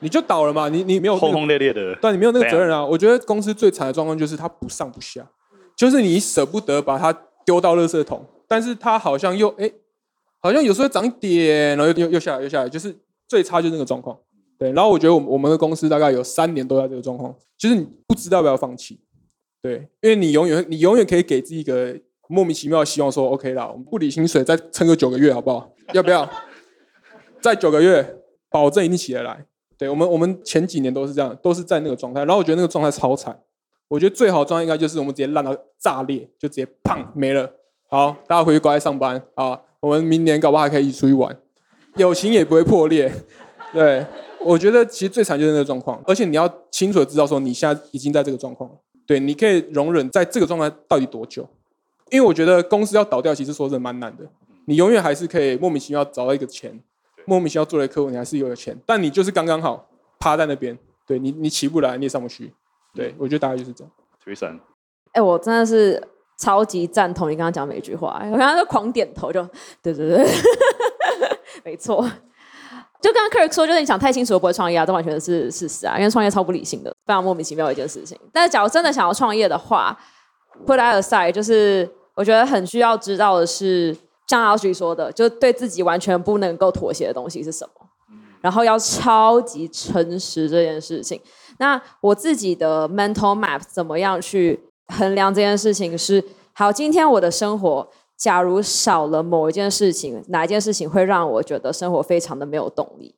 [0.01, 2.85] 你就倒了嘛，你你没有、那个、轰轰烈烈的，但你没有那个责任啊。
[2.85, 5.25] 我觉得公司最惨的状况就是它不上不下，
[5.77, 7.13] 就是你舍不得把它
[7.45, 8.25] 丢到垃圾桶。
[8.47, 9.73] 但是它好像又哎、欸，
[10.41, 12.93] 好像有时候涨一点，然后又又又下来又下来，就是
[13.27, 14.17] 最差就是那个状况。
[14.59, 18.99] 对，然后我觉得我们我们的公司大概有三年都在这个状况，就是你不知道要不要放弃。
[19.61, 21.95] 对，因为你永远你永远可以给自己一个
[22.27, 25.71] 莫名其妙的希望说，说 OK 啦，我们不理薪水再撑个九个月好不好？
[25.93, 26.29] 要不要？
[27.39, 28.17] 再九个月，
[28.49, 29.45] 保证一定起得来。
[29.81, 32.19] 对，我们我们前几年都是这样，都是在那个状态。
[32.19, 33.35] 然后我觉得那个状态超惨。
[33.87, 37.51] 我觉得最好的状态应该就是我们直接烂到炸裂，就直接砰没了。
[37.89, 39.59] 好，大家回去乖乖上班啊！
[39.79, 41.35] 我们明年搞不好还可以一起出去玩，
[41.95, 43.11] 友情也不会破裂。
[43.73, 44.05] 对，
[44.41, 48.75] 我觉得其实最惨就是那个状况，而且你要清楚的知道说你现在已经在这个状况了。
[49.07, 51.49] 对，你可以容忍在这个状态到底多久？
[52.11, 54.23] 因为我觉得公司要倒掉，其实说真的蛮难的。
[54.65, 56.79] 你永远还是可以莫名其妙找到一个钱，
[57.25, 59.87] 莫名其妙做了一个客户，你还是有了钱，但你就是刚刚好
[60.19, 62.53] 趴在那边，对你你起不来，你也上不去。
[62.93, 63.91] 对，我觉得大概就是这样。
[64.23, 64.59] Teresa，
[65.13, 66.01] 哎，我真的是。
[66.37, 69.49] 超级赞同你刚刚讲每一句话，我刚刚就狂点头就，就
[69.83, 70.27] 对对对，
[71.63, 71.97] 没错。
[72.99, 78.19] 就刚刚 Kirk 说，就是你想太清楚不会创业啊，这完全是事实啊，因为创业超不理性的，非常莫名其妙的一件事情。
[78.33, 79.95] 但是假如真的想要创业的话
[80.65, 83.95] ，put that aside，就是我觉得很需要知道的是，
[84.31, 87.87] 像阿徐说的，就对自己完全不能够妥协的东西是什么，
[88.39, 91.19] 然后要超级诚实这件事情。
[91.57, 94.59] 那我自己的 mental map 怎么样去？
[94.87, 96.21] 衡量这件事情是
[96.51, 103.15] 好，今天我的生活假如少了某一件事情，哪一件事情会让我觉得生活非常的没有动力？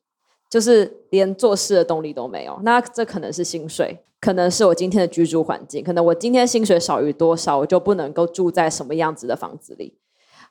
[0.48, 2.56] 就是连做事的动力都没有。
[2.62, 9.98] 那这可能是薪水，可能是我今天的居住环境，可能我今天薪水少于多少，我就不能够住在什么样子的房子里，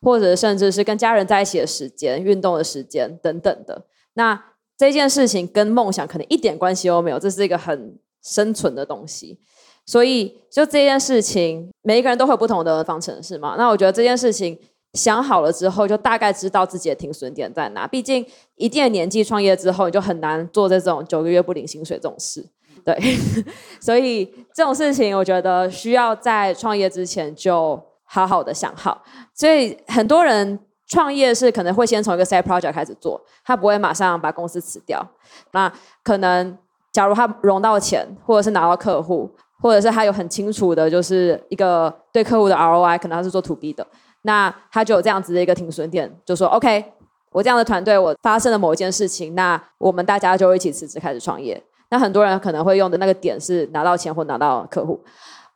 [0.04, 3.86] 或者甚至是跟家人在一起的时间、运动的时间等等的。
[4.14, 4.44] 那
[4.78, 9.40] 这件事情跟梦想可能一点关系都没有，这是一个很生存的东西。
[9.86, 13.56] 所以，就这件事情，每一个人都会有不同的方程式嘛。
[13.58, 14.58] 那我觉得这件事情
[14.94, 17.86] 想好了之后，就大概知道自己的停损点在哪。
[17.86, 18.26] 毕竟
[18.56, 22.46] 一定的年纪创业之后，你就很难做这种九个月不领薪水这种事。
[22.86, 22.98] 对，
[23.82, 27.82] 所以这种事情，我觉得需要在创业之前就
[28.14, 29.02] 好好的想好。
[29.34, 35.04] 所以很多人创业是可能会先从一个 side project 开始做，他不会马上把公司辞掉。
[35.52, 35.72] 那
[36.04, 36.58] 可能
[36.92, 39.30] 假如他融到钱，或者是拿到客户。
[39.62, 43.88] 或者是他有很清楚的，就是一个对客户的 ROI，可能他是做 To B 的，
[44.24, 46.84] 那他就有这样子的一个停损点，就说 OK，
[47.32, 51.64] 我这样的团队，我发生了某一件事情，那我们大家就一起辞职开始创业。
[51.90, 55.02] 那很多人可能会用的那个点是拿到钱或拿到客户。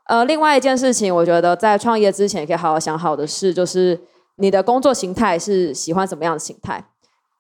[0.08, 4.00] 呃，另外一件事情，我觉得在创业之前也可以好好想好的是，就是
[4.38, 6.84] 你的工作形态是喜欢什么样的形态？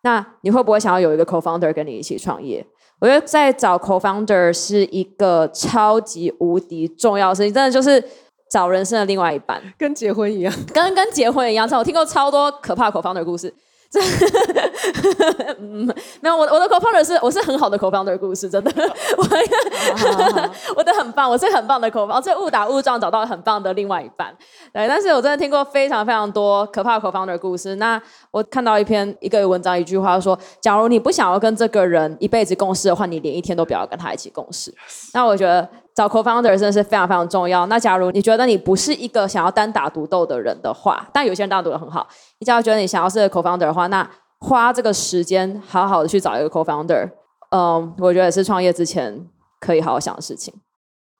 [0.03, 2.65] 那你会不会想要有一个 Co-founder 跟你一起创业？
[2.99, 8.03] 我觉得在找 co-founder 是一个超级无敌重要的事情，真的就是
[8.49, 11.69] 找人生的另外一半，跟结婚一样，跟跟结婚一样。
[11.71, 13.53] 我听过超多可怕 co-founder 故事，
[15.59, 15.85] 嗯，
[16.19, 18.71] 没有，我我的 co-founder 是我是很好的 co-founder 的故事，真的，
[19.17, 19.23] 我
[20.75, 24.35] 我的很棒，我是很棒的 co-founder，所以误打误撞找到了很棒的另外一半。
[24.73, 27.75] 对，但是我真的听过非常非常多可怕的 co-founder 的故事。
[27.77, 34.73] 那我看到一篇一个文章，一句话说：假如你不想要跟这个人一辈子共事的话，你连一天都不要跟他一起共事。
[35.13, 35.67] 那我觉得。
[35.97, 37.65] 找 co-founder 真的是非常非常重要。
[37.65, 42.07] 那假如你觉得你不是一个想要单打独斗的人的话，但有些人单打独斗很好。
[42.37, 44.07] 你假如觉得你想要是 co-founder 的话，那
[44.41, 47.09] 花这个时间好好的去找一个 co-founder，
[47.49, 49.25] 嗯，我觉得也是创业之前
[49.59, 50.53] 可以好好想的事情。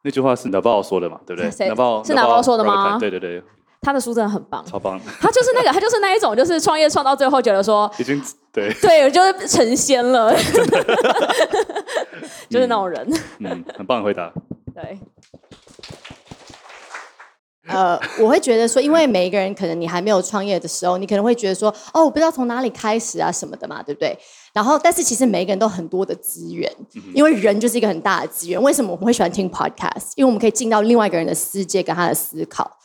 [0.03, 1.19] 那句话是 Naval 说的嘛？
[1.25, 1.49] 对不对？
[1.49, 2.99] 谁是 Naval 说的吗？
[2.99, 3.41] 对对对，
[3.81, 4.99] 他的书真的很棒，超棒。
[5.19, 8.21] 他就是那个，他就是那一种，就是创业创到最后觉得说已经
[8.53, 10.31] 对对，就是成仙了，
[12.47, 13.03] 就是那种人。
[13.39, 14.31] 嗯，很棒的回答。
[14.77, 14.99] 对。
[17.67, 24.17] 呃，我会觉得说，因为每一个人可能你还没有创业的时候，你可能会觉得说，哦，我不知道从哪里开始啊什么的嘛，对不对？
[24.53, 26.71] 然后，但是其实每一个人都很多的资源，
[27.13, 28.61] 因为人就是一个很大的资源。
[28.61, 30.11] 为什么我们会喜欢听 podcast？
[30.15, 32.77] 因为我们可以进到另外一个人的世界跟他的思考。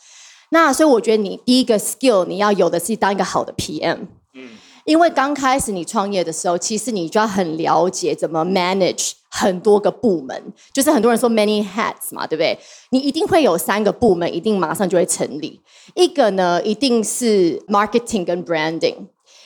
[0.49, 3.99] 那所以我觉得你第一个 skill 你要有的是当一个好的 PM。
[4.33, 4.49] 嗯。
[4.85, 9.13] 因为刚开始你创业的时候，其实你就要很了解怎么 manage。
[9.35, 10.39] 很多个部门，
[10.71, 12.55] 就是很多人说 many hats 嘛，对不对？
[12.91, 15.59] 你一定会有三个部门，一定马上就会成立。
[15.95, 18.93] 一个呢，一定是 marketing 跟 branding，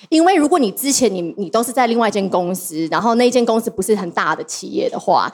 [0.10, 5.32] 因为如果你之前你你都是在另外一间公司，然后那一间公司不是很大的企业的话，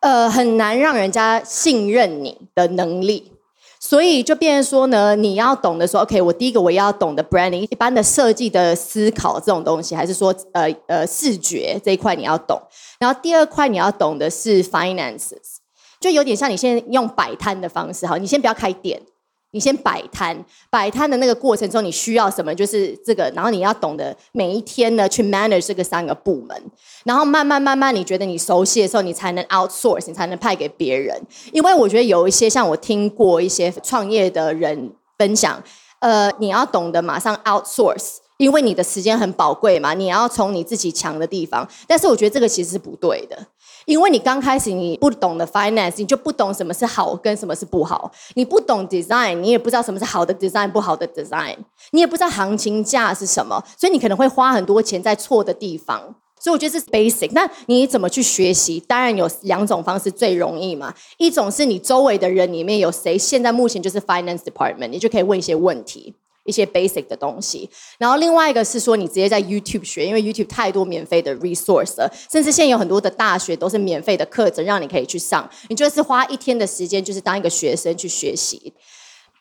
[0.00, 3.32] 呃，很难让人家信任你的能力。
[3.88, 12.60] 所以就变成说呢，你要懂得说，OK，我第一个我要懂得 branding，一般的设计的思考这种东西，还是说呃呃视觉这一块你要懂。
[12.98, 15.58] 然后第二块你要懂的是 finances，
[16.00, 19.00] 就有点像你现在用摆摊的方式，好，你先不要开店。
[19.56, 20.36] 你先摆摊，
[20.68, 22.54] 摆摊的那个过程中，你需要什么？
[22.54, 26.62] 就是这个，然后你要懂得每一天呢去 manage 这个三个部门，
[27.06, 31.18] 然后慢慢慢慢，你觉得你熟悉的时候，你才能 outsource，你才能派给别人。
[31.52, 35.62] 因为我觉得有一些像我听过一些创业的人分享，
[36.00, 41.66] 呃，你要懂得马上 outsource，因为你的时间很宝贵嘛，你要从你自己强的地方。
[41.86, 43.46] 但是我觉得这个其实是不对的。
[43.86, 48.10] 因为你刚开始你不懂的 finance，你就不懂什么是好跟什么是不好。
[48.34, 51.56] 你不懂 design，你也不知道什么是好的 design，不好的 design。
[51.92, 56.16] 你也不知道行情价是什么，所以你可能会花很多钱在错的地方。
[56.38, 57.30] 所以我觉得这是 basic。
[57.32, 58.78] 那你怎么去学习？
[58.80, 60.92] 当然有两种方式最容易嘛。
[61.16, 66.14] 一种是你周围的人里面有谁现在目前就是 finance department，你就可以问一些问题。
[66.46, 67.68] 一些 basic 的东西，
[67.98, 78.72] 然后另外一个是说你直接在 YouTube 学，因为 YouTube 太多免费的 resource 了，甚至现在有很多的大学都是免费的课程让你可以去上，你就是花一天的时间，就是当一个学生去学习。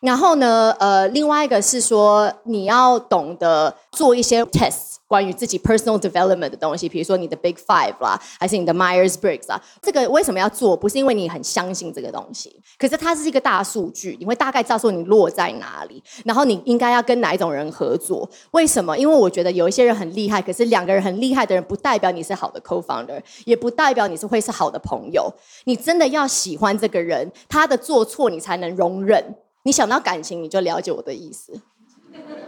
[0.01, 4.94] 然后呢，呃，另外一个是说你要懂得做一些 test。
[5.15, 10.75] 关于自己 personal development 的东西，比如说你的 Big Five 啦，还是你的 Myers Briggs 啊，这个为什么要做？
[10.75, 18.29] 不是因为你很相信这个东西，可是它是一个大数据，你会大概知道说你落在哪里，然后你应该要跟哪一种人合作。
[18.51, 18.97] 为什么？
[18.97, 25.33] 因为我觉得有一些人很厉害，可是两个人很厉害的人，不代表你是好的 co-founder，也不代表你是会是好的朋友。
[25.63, 29.23] 你真的要喜欢这个人，他的做错你才能容忍。
[29.63, 31.53] 你想到感情，你就了解我的意思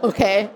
[0.02, 0.50] ，OK？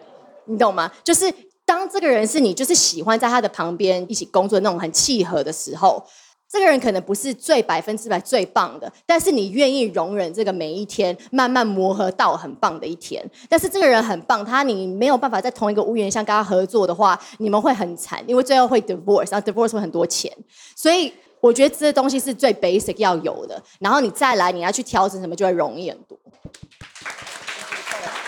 [0.45, 0.93] 你懂吗？
[1.03, 1.33] 就是。
[1.73, 6.05] 当这个人是你就是喜欢在他的旁边一起工作那种很契合的时候，
[6.47, 13.25] 这个人可能不是最百分之百最棒的，但是你愿意容忍这个每一天慢慢磨合到很棒的一天。
[13.49, 20.31] 但是这个人很棒，他你没有办法在同一个屋檐下跟他合作的话，你们会很惨，因为最后会 divorce，然后 divorce 会很多钱。
[20.77, 21.11] 所以
[21.41, 26.19] 我觉得这东西是最 basic 要有的，然后你再来你要去调整什么就会容易很多。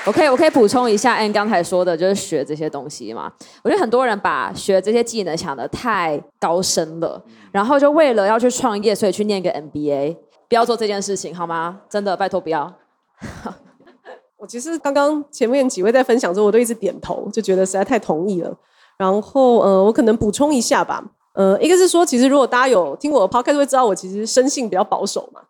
[0.07, 3.33] 我可以，我可以补充一下，Anne 刚才说的就是学这些东西嘛。
[3.63, 10.17] 我觉得很多人把学这些技能想得太高深了，然后就为了要去创业，所以去念个 MBA，
[10.49, 11.81] 不要做这件事情好吗？
[11.89, 12.73] 真的，拜托不要。
[14.37, 18.55] 我其实刚刚前面几位在分享之后，我都一直点头，就觉得实在太同意了。
[18.99, 21.03] 然后，呃，我可能补充一下吧。
[21.33, 25.41] 呃，一个是说，其实如果大家有听我的 podcast，会知道我其实生性比较保守嘛。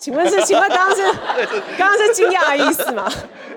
[0.00, 0.42] 请问是？
[0.44, 1.02] 请问刚刚是
[1.76, 3.06] 刚刚是惊讶的意思吗？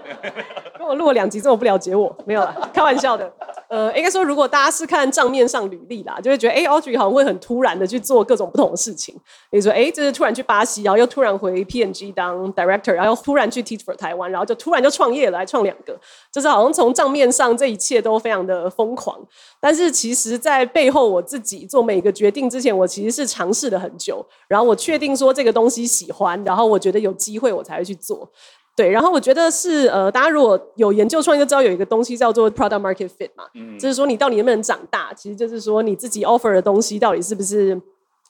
[0.77, 2.15] 跟我录了两集，这么不了解我？
[2.25, 3.31] 没有啦，开玩笑的。
[3.67, 9.13] 呃，应该说，如果大家是看账面上履历啦，就会觉得，哎，Audrey 好像会很突然的去做各种不同的事情。
[9.51, 15.95] 比如说，哎，这是突然去巴西，然后又突然回 PNG 当 director，然后又突然去 Teach for 台湾，然后就突然就创业了，来创两个，
[16.31, 19.19] 就是好像从账面上这一切都非常的疯狂。
[19.59, 28.27] 但是其实，在背后我自己做每个决定之前，我其实是尝试了很久，然后我确定说这个东西喜欢，然后我觉得有机会，我才会去做。
[28.79, 37.77] 对，然后我觉得是呃，大家如果有研究创业，就知道有一个东西叫做 product market fit 嘛，嗯，就是说你到底能不能长大，其实就是说你自己 offer 的东西到底是不是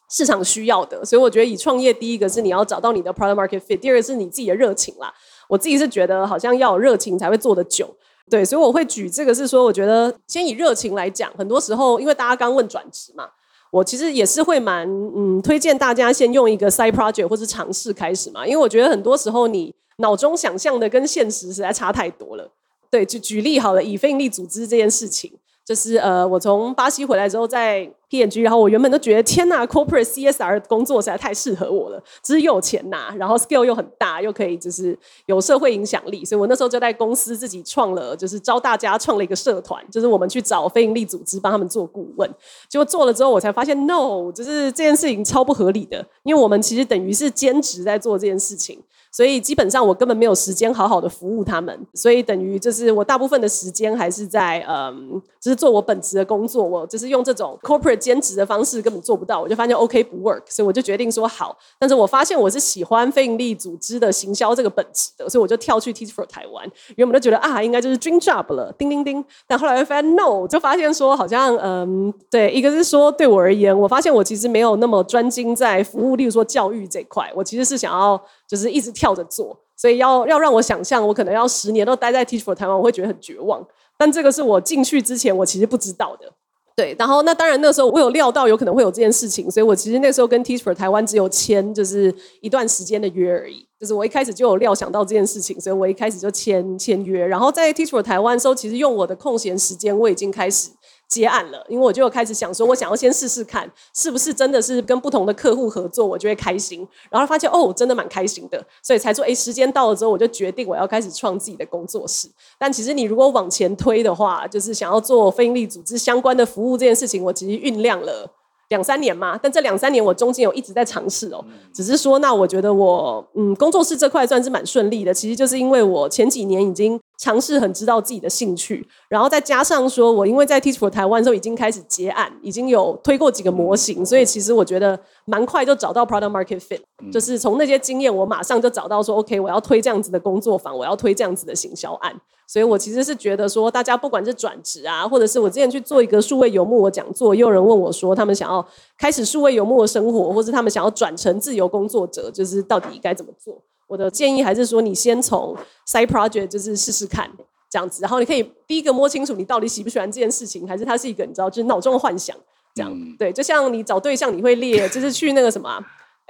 [0.09, 1.05] 市场需要的。
[1.05, 5.13] 所以我觉得以创业，第一个是你要找到你的 product market fit，第二个是你自己的热情啦。
[5.47, 7.87] 我自己是觉得好像要有热情才会做得久，
[8.27, 13.29] 对，所以我会举这个是说，我觉得先以热情来讲，很多时候因为大家刚问转职嘛。
[13.71, 22.51] 我其实也是会蛮嗯推荐大家先用一个 side project 或是尝试开始嘛，因为我觉得很多时候你脑中想象的跟现实实在差太多了。
[22.89, 25.31] 对，就举例好了，以非营利组织这件事情。
[25.63, 34.97] 就是呃，我从巴西回来之后，在 P N G，然后我原本都觉得天呐，Corporate CSR 工作实在太适合我了，只是又有钱拿，然后 skill 又很大，又可以就是
[35.27, 42.27] 有社会影响力，所以我那时候就在公司自己创了，就是招大家创了一个社团，就是我们去找非营利组织帮他们做顾问，
[42.67, 48.81] 结果做了之后，我才发现 no，就是这件事情超不合理的，因为我们其实等于是兼职在做这件事情。
[49.11, 56.63] 所以基本上我根本没有时间好好的服务他们，所以等于就是我大部分的时间还是在嗯，就是做我本职的工作。
[56.63, 61.57] 我就是用这种 corporate 兼职的方式根本做不到，我就发现 OK 不 work，所以我就决定说好。
[61.79, 66.69] 但是我发现我是喜欢非营利组织的行销这个本质的，所以我就跳去 Teach for 台湾。
[66.95, 69.23] 原本都觉得啊，应该就是 dream job 了，叮叮叮。
[69.47, 78.89] 但后来又发现 no，就发现说好像嗯，对，一个是说对我而言，我发现我其实没有那么专精在服务，例如说教育这块，我其实是想要就是一直。
[78.99, 83.65] 跳着做，所以要要让我想象，我可能要十年都待在 Teach for 台湾，我会觉得很绝望。
[83.97, 86.29] 但这个是我进去之前，我其实不知道的。
[86.75, 93.65] 对，然后那当然那时候我有料到有可能会有这件事情，所以我其实那时候跟 Teach for 台湾只有签就是一段时间的约而已。
[93.79, 97.25] 就是我一开始就有料想到这件事情，所以我一开始就签签约。
[97.25, 100.71] 然后在 Teach for 台湾的时候，其实用我的空闲时间，我已经开始。
[101.09, 106.87] 接案了，因为我就开始想说，我想要先试试看，是不是真的是跟不同的客户合作，我就会开心。
[107.09, 112.29] 然后发现哦，真的蛮开心的，所以才说，哎，时间到了之后，我就决定我要开始创自己的工作室。
[112.59, 118.31] 但其实你如果往前推的话，就是想要做非营利组织相关的服务这件事情，我其实酝酿了。
[118.69, 121.43] 两三年嘛，但这两三年我中间有一直在尝试哦。
[121.73, 125.13] 只是说，那我觉得我嗯，工作室这块算是蛮顺利的。
[125.13, 136.81] 其实就是因为我前几年已经尝试很知道自己的兴趣，然后再加上说我因为在 Teach for 台湾的时候已经开始结案，已经有推过几个模型，所以其实我觉得蛮快就找到 product market fit。
[137.11, 142.15] 就是从那些经验，我马上就找到说，OK，我要推这样子的工作坊，我要推这样子的行销案。
[142.51, 153.61] 所以我其实是觉得说，大家不管是转职啊，或者是我之前去做一个数位游牧的讲座，也有人问我说，他们想要开始数位游牧的生活，或是他们想要转成自由工作者，就是到底该怎么做？
[153.85, 155.55] 我的建议还是说，你先从
[155.87, 157.29] side project 就是试试看
[157.69, 162.35] 这样子，然后你可以第一个摸清楚你到底喜不喜欢这件事情，还是它是一个你知道就是脑中的幻想
[162.73, 162.91] 这样。
[163.19, 165.79] 对，就像你找对象，你会列就是去那个什么。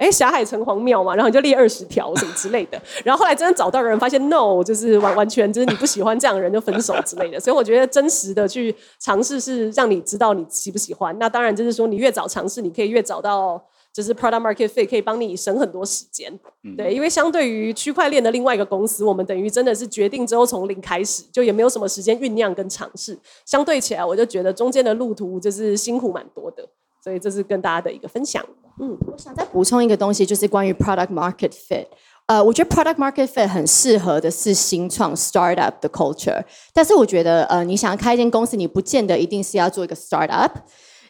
[0.00, 7.38] 哎，霞海城隍庙嘛，然后你就列二十条什么之类的，然后后来真的找到人，发现 no，就是完完全就是你不喜欢这样的人就分手之类的。
[7.38, 11.14] 所以我觉得真实的去尝试是让你知道你喜不喜欢。
[11.18, 16.32] 那当然就是说你越早尝试，你可以越找到就是 product market fit，可以帮你省很多时间。
[16.78, 23.18] 对，因为相对于区块链的另外一个公司，我们等于真的是决定之后从零开始，就也没有什么时间酝酿跟尝试。
[23.44, 26.66] 相对起来，我就觉得中间的路途就是辛苦蛮多的。
[27.02, 28.44] 所以这是跟大家的一个分享。
[28.80, 31.86] 嗯，我想再补充一个东西，就是关于 product market fit。
[32.26, 36.42] 呃，我觉得 product market fit 很适合的是新创 startup 的 culture。
[36.72, 40.50] 但是我觉得，呃，你想要开一间公司，你不见得一定是要做一个 startup。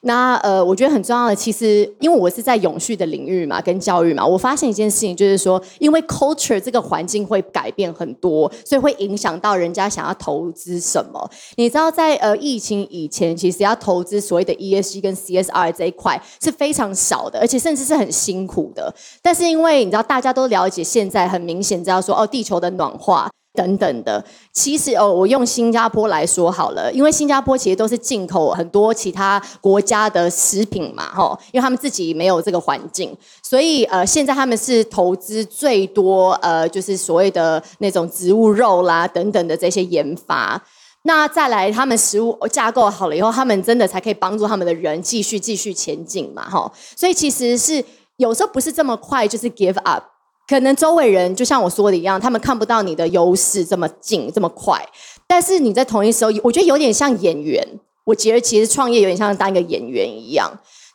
[0.02, 11.30] 那呃，我觉得很重要的，其实因为我是在永续的领域嘛，跟教育嘛，我发现一件事情，就是说，因为 culture 这个环境会改变很多，所以会影响到人家想要投资什么。
[11.56, 18.94] 你知道在，呃疫情以前，其实要投资所谓的 ESG 跟 CSR 这一块是非常少的，而且甚至是很辛苦的。
[19.20, 23.30] 但是因为你知道，大家都了解，现在很明显知道说，哦，地球的暖化。
[23.60, 40.62] 等等的，其实哦，我用新加坡来说好了，因为新加坡其实都是进口很多其他国家的食品嘛，吼，因为他们自己没有这个环境，所以呃，现在他们是投资最多，呃，就是所谓的那种植物肉啦等等的这些研发。
[41.02, 46.72] 那再来，他们食物架构好了以后，他们真的才可以帮助他们的人继续继续前进嘛，吼。
[46.96, 47.84] 所以其实是
[48.16, 50.04] 有时候不是这么快，就是 give up。
[50.50, 54.84] 可能周围人就像我说的一样，他们看不到你的优势这么近这么快，
[55.24, 57.64] 但是你在同一时候，我觉得有点像演员。
[58.02, 60.50] 我觉得其实创业有点像当一个演员一样，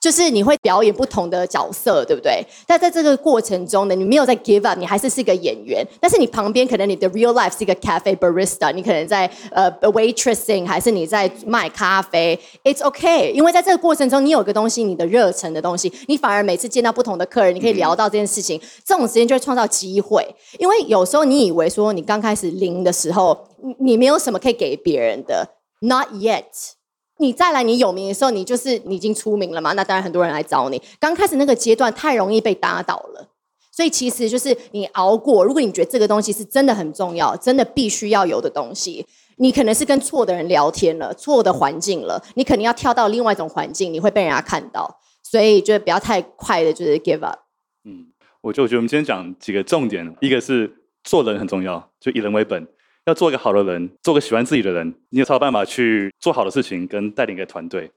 [0.06, 2.46] 就是你会表演不同的角色，对不对？
[2.68, 5.84] 但在这个过程中呢，你没有在 give up，你还是是一个演员。
[6.00, 13.32] 但是你旁边可能你的 real life 是一个 cafe barista，你可能在呃 waitressing，还是你在卖咖啡，it's okay。
[13.32, 20.24] 因为在这个过程中，你有个东西，你的热忱的东西，你反而每次见到不同的客人，你可以聊到这件事情，这种时间就会创造机会。
[20.60, 25.48] 因为有时候你以为说你刚开始零的时候，你你没有什么可以给别人的
[25.80, 26.75] ，not yet。
[27.18, 29.72] 你再来，你有名的时候，你就是你已经出名了嘛？
[29.74, 30.82] 那当然很多人来找你。
[31.00, 33.30] 刚开始那个阶段太容易被打倒了，
[33.72, 35.44] 所以其实就是你熬过。
[35.46, 39.06] 如果你觉得这个东西是真的很重要，真的必须要有的东西，
[39.38, 45.00] 你可能是跟错的人聊天了，错的环境了，你肯定要跳到另外一种环境，你会被人家看到。
[45.24, 47.40] 所以就不要太快的，就是 give up。
[47.84, 48.08] 嗯，
[48.42, 50.72] 我就我觉得我们今天讲几个重点，一个是
[51.04, 52.68] 做人很重要，就以人为本。
[53.06, 57.92] 要做一个好的人，做个喜欢自己的人，你有才有办法去做好的事情，跟带领一个团队。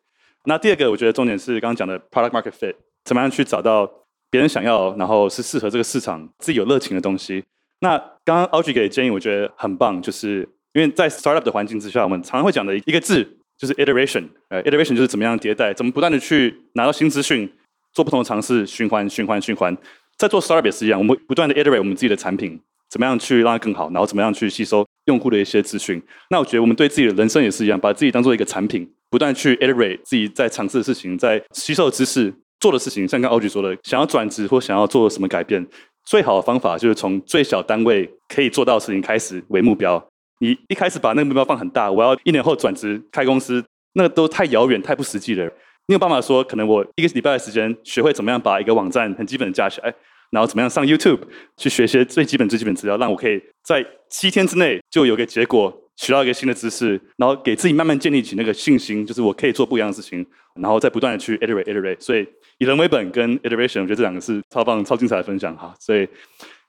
[0.45, 3.91] 那第二个，我觉得重点是刚刚讲的 product market fit，怎么样去找到
[4.31, 7.43] 别人想要，然后是适合这个市场、自己有热情的东西。
[7.81, 13.25] 那刚刚 Audrey 给的建议，我觉得很棒，就是因为在 startup 的环境之下，我们常常会讲的一个字
[13.57, 17.51] 就是 iteration，呃，iteration 就是怎么样迭代，怎么不断的去拿到新资讯，
[17.93, 19.75] 做不同的尝试，循环、循环、循环。
[20.19, 22.61] 在做 startup 也是一样，我们不断的 iterate 我们自己的产品。
[22.91, 26.03] 怎么样去让它更好，然后怎么样去吸收用户的一些资讯？
[26.31, 33.07] 那我觉得我们对自己的人生也是一样，把自己当做一个产品，不断去 iterate 自己在尝试的事情，在吸收知识、做的事情。
[33.07, 35.67] 像刚奥局说的，想要转职或想要做什么改变，
[36.07, 40.03] 最好的方法就是从最小单位可以做到的事情开始为目标。
[40.41, 43.65] 你一开始把那个目标放很大，我要一年后转职开公司，
[43.95, 45.45] 那个都太遥远、太不实际了。
[45.89, 49.93] 你有办法说，可能我一个礼拜的时间学会怎么样把一个网站很基本的架起来？
[50.31, 51.21] 然后怎么样上 YouTube
[51.57, 60.25] 去学些最基本最基本资料，让我可以在七天之内就有个结果，学到一个新的知识，然后给自己慢慢建立起那个信心，就是我可以做不一样的事情，
[60.57, 62.01] 然后再不断的去 iterate iterate。
[62.01, 62.27] 所以
[62.59, 65.75] 以人为本跟 iteration，我觉得这两个是超棒、超精彩的分享哈。
[65.81, 66.09] 所以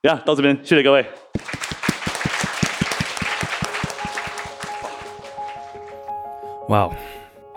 [0.03, 1.05] 呀，到这边谢谢各位。
[6.69, 6.95] 哇哦，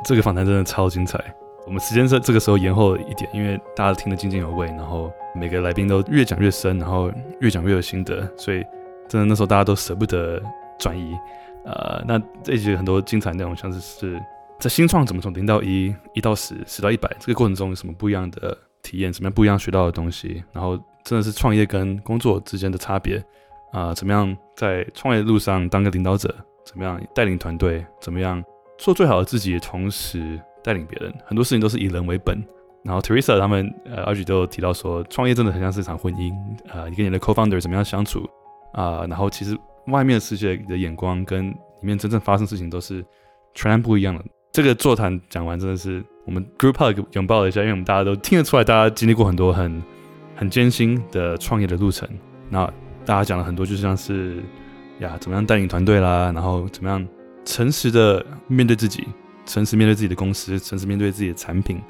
[0.05, 1.19] 这个访谈真的超精彩。
[1.65, 7.11] 我们时间在这个时候延后了一点，因为大家听得津津有味，然后每个来宾都越讲越深，然后
[7.41, 8.65] 越讲越有心得，所以
[9.09, 10.43] 真的那时候大家都舍不得
[10.79, 11.17] 转移。
[11.65, 14.23] 呃，那这一集很多精彩内容，像是是
[14.59, 23.23] 在新创怎么从零到一、一到十、十到一百这个过程中有什么不一样的体验，什么样不一样学到的东西，然后真的是创业跟工作之间的差别
[23.71, 26.35] 啊、怎么样在创业路上当个领导者，
[26.67, 28.43] 怎么样带领团队，怎么样
[28.77, 30.39] 做最好的自己，同时。
[30.63, 32.43] 带领别人，很多事情都是以人为本。
[32.85, 36.33] 然后 Teresa 他们呃二姐都有提到说，创业真的很像是一场婚姻
[36.69, 38.29] 啊，你跟你的 co-founder 怎么样相处
[38.73, 39.57] 啊、然后其实
[39.87, 43.05] 外面的世界的眼光跟里面真正发生事情都是
[43.55, 44.25] 全然不一样的。
[44.51, 49.83] 这个座谈讲完真的是我们 group hug 拥抱了一下，因为我们大家都听得出来，大家经历过很多很
[50.35, 52.09] 很艰辛的创业的路程。
[52.49, 52.67] 那
[53.05, 54.43] 大家讲了很多，就像是
[55.01, 57.07] 呀，怎么样带领团队啦，然后怎么样
[57.45, 59.07] 诚实的面对自己。
[59.45, 61.81] 诚实面对自己的公司，诚实面对自己的产品，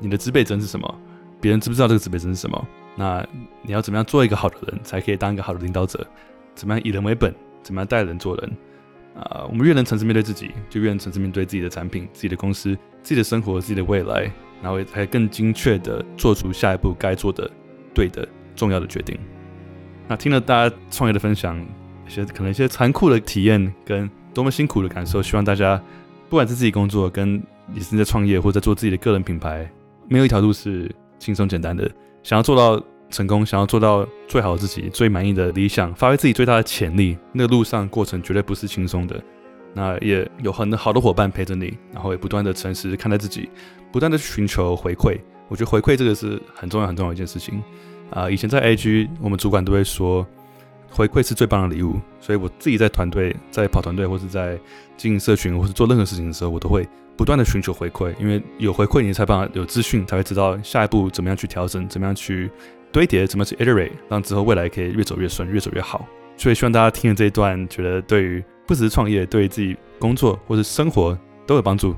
[0.00, 0.94] 你的指北针是什么？
[1.40, 2.66] 别人知不知道这个指北针是什么？
[2.96, 3.26] 那
[3.62, 6.06] 你要怎么样做一个好的人，才可以当一个好的领导者？
[6.54, 7.34] 怎么样以人为本？
[7.62, 8.52] 怎么样带人做人？
[9.14, 14.30] 啊、我们越能诚实面对自己，就越能诚实面对自己的产品、自己的公司、自己的生活、自己的未来，
[14.62, 17.50] 然后才更精确的做出下一步该做的、
[17.92, 18.26] 对的、
[18.56, 19.18] 重要的决定。
[20.08, 21.60] 那听了大家创业的分享，
[22.06, 25.80] 一些可能一些残酷的体验跟多么辛苦的感受，希望大家。
[26.34, 27.40] 不管是自己工作，跟
[27.72, 29.70] 你是在创业，或者在做自己的个人品牌，
[30.08, 31.88] 没有一条路是轻松简单的。
[32.24, 39.22] 想要做到成功，想要做到最好自己、最满意的理想，发挥自己最大的潜力，那个路上过程绝对不是轻松的。
[39.74, 43.48] 那也有很多好的伙伴陪着你，然后也不断的诚实看待自己，
[43.92, 45.16] 不断的寻求回馈。
[45.46, 47.62] 我觉得回馈这个是很重要很重要一件事情。
[48.10, 50.26] 啊、以前在 AG，我们主管都会说。
[50.94, 54.56] 回馈是最棒的礼物，所以我自己在团队、在跑团队，或是在
[54.96, 62.48] 经营社群，或是做任何事情的时候，我都会不断的寻求回馈，因为有回馈，你才办法有资讯，才会知道下一步怎么样去调整，怎么样去
[62.92, 66.06] 堆叠，怎么去 iterate，让之后未来可以越走越顺，越走越好。
[66.36, 71.94] 所以希望大家听了这一段，觉得对于不只是创业，对自己工作或是生活都有帮助。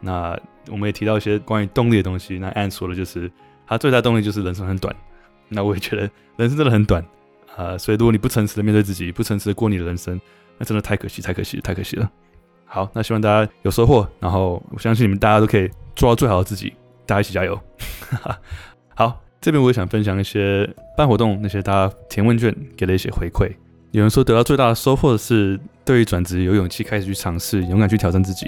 [0.00, 0.38] 那
[0.70, 3.30] 我们也提到一些关于动力的东西，那按说的就是
[3.66, 4.94] 他最大动力就是人生很短，
[5.48, 6.02] 那我也觉得
[6.36, 7.04] 人生真的很短。
[7.56, 10.20] 呃，所以如果你不诚实的面对自己，不诚实的过你的人生，
[10.58, 12.10] 那真的太可惜，太可惜，太可惜了。
[12.64, 16.72] 好，那希望大家有收获，然后我相信你们大家都可以做到最好的自己，
[17.04, 17.60] 大家一起加油。
[18.94, 23.50] 好，这边我也想分享一些办活动那些大家填问卷给了一些回馈。
[23.90, 28.46] 有人说得到最大的收获是对于转职有勇气开始去尝试，勇敢去挑战自己。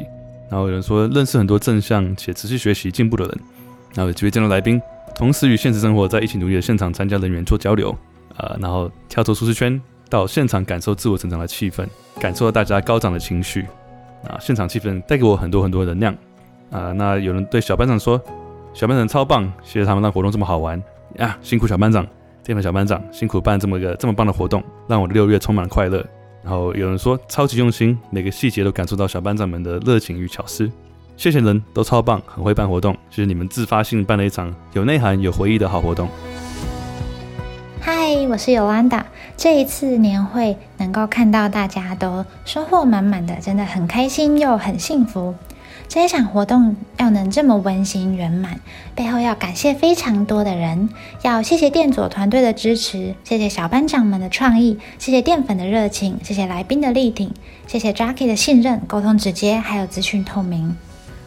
[0.49, 3.41] 然后有人说认识很多正向且持续学习进步的人。
[3.95, 4.81] 然后有机会见到来宾，
[5.17, 7.97] 同时与现实生活在一起努力的现场参加人员做交流，
[8.43, 9.81] 呃，然后跳出舒适圈，
[10.11, 11.87] 到现场感受自我成长的气氛，
[12.21, 13.63] 感受到大家高涨的情绪，
[14.27, 16.13] 啊，现场气氛带给我很多很多能量，
[16.71, 18.21] 啊，那有人对小班长说，
[18.75, 20.83] 小班长超棒，谢谢他们让活动这么好玩，
[21.19, 22.05] 呀，辛苦小班长，
[22.43, 26.05] 淀粉小班长辛苦办这么个这么棒的活动，让我的六月充满快乐。
[26.43, 30.69] 然后有人说超级用心，每个细节都感受到小班长们的热情与巧思。
[31.17, 36.09] 谢谢人都超棒，很会办活动，谢谢你们自发性办了一场有内涵、有回忆的好活动。
[37.85, 39.03] 嗨，我是 Yolanda。
[39.37, 45.35] 这一次年会能够看到大家都收获满满的，真的很开心又很幸福。
[45.89, 48.61] 这一场活动要能这么温馨圆满，
[48.95, 50.91] 背后要感谢非常多的人，
[51.23, 57.33] 要谢谢店佐团队的支持，谢谢小班长们的创意，谢谢淀粉的热情，谢谢来宾的力挺，
[57.67, 60.77] 谢谢 Jackie 的信任、沟通直接，还有资讯透明。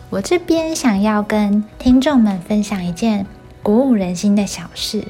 [0.09, 3.25] 我这边想要跟听众们分享一件
[3.61, 5.03] 鼓舞人心的小事，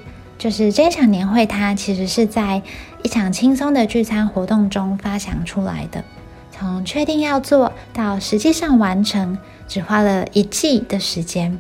[0.46, 2.62] 就是这一场年会它其实是在
[3.02, 6.04] 一场轻松的聚餐活动中发想出来的。
[6.52, 11.58] 从确定要做到实际上完成，只花了一季的时间。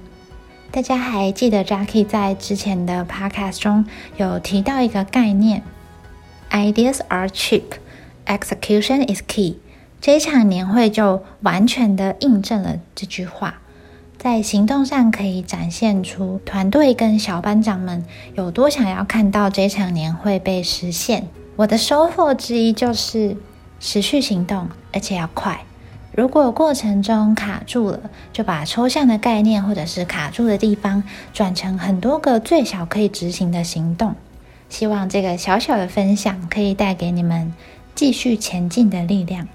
[0.69, 5.63] 大家还记得 Jackie 在之前的 Podcast 中有提到一个概念
[6.51, 7.63] ：Ideas are cheap,
[8.27, 9.57] execution is key。
[9.99, 13.61] 这一场年会就完全的印证了这句话，
[14.25, 18.03] 在行动上可以展现出团队跟小班长们
[18.33, 21.27] 有多想要看到这场年会被实现。
[21.57, 23.37] 我的收获之一就是。
[23.79, 25.63] 持续行动，而且要快。
[26.11, 27.99] 如果过程中卡住了，
[28.33, 34.15] 就把抽象的概念或者是卡住的地方转成很多个最小可以执行的行动。
[34.69, 37.53] 希望这个小小的分享可以带给你们
[37.93, 39.47] 继续前进的力量。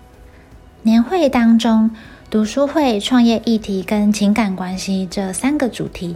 [0.83, 1.91] 年会当中，
[2.31, 6.14] 读书会、创业议题跟情感关系这三个主题。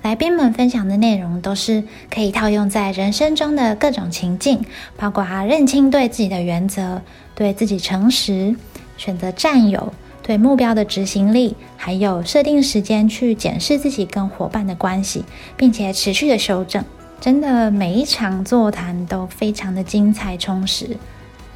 [0.00, 4.64] 来宾们分享的内容都是可以套用在人生中的各种情境，
[4.96, 7.02] 包括认清对自己的原则、
[7.34, 8.54] 对自己诚实、
[8.96, 9.92] 选择占有、
[10.22, 15.24] 对目标的执行力，还有设定时间去检视自己跟伙伴的关系，
[15.56, 16.84] 并且持续的修正。
[17.20, 20.96] 真的每一场座谈都非常的精彩充实。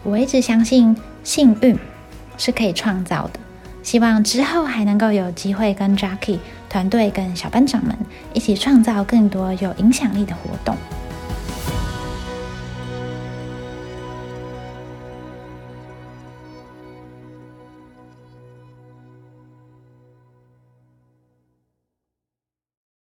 [0.02, 1.78] 我一直相信幸运
[2.36, 3.38] 是可以创造的。
[3.82, 7.96] 希望之后还能够有机会跟 Jackie 团队、跟小班长们
[8.32, 10.76] 一起创造更多有影响力的活动。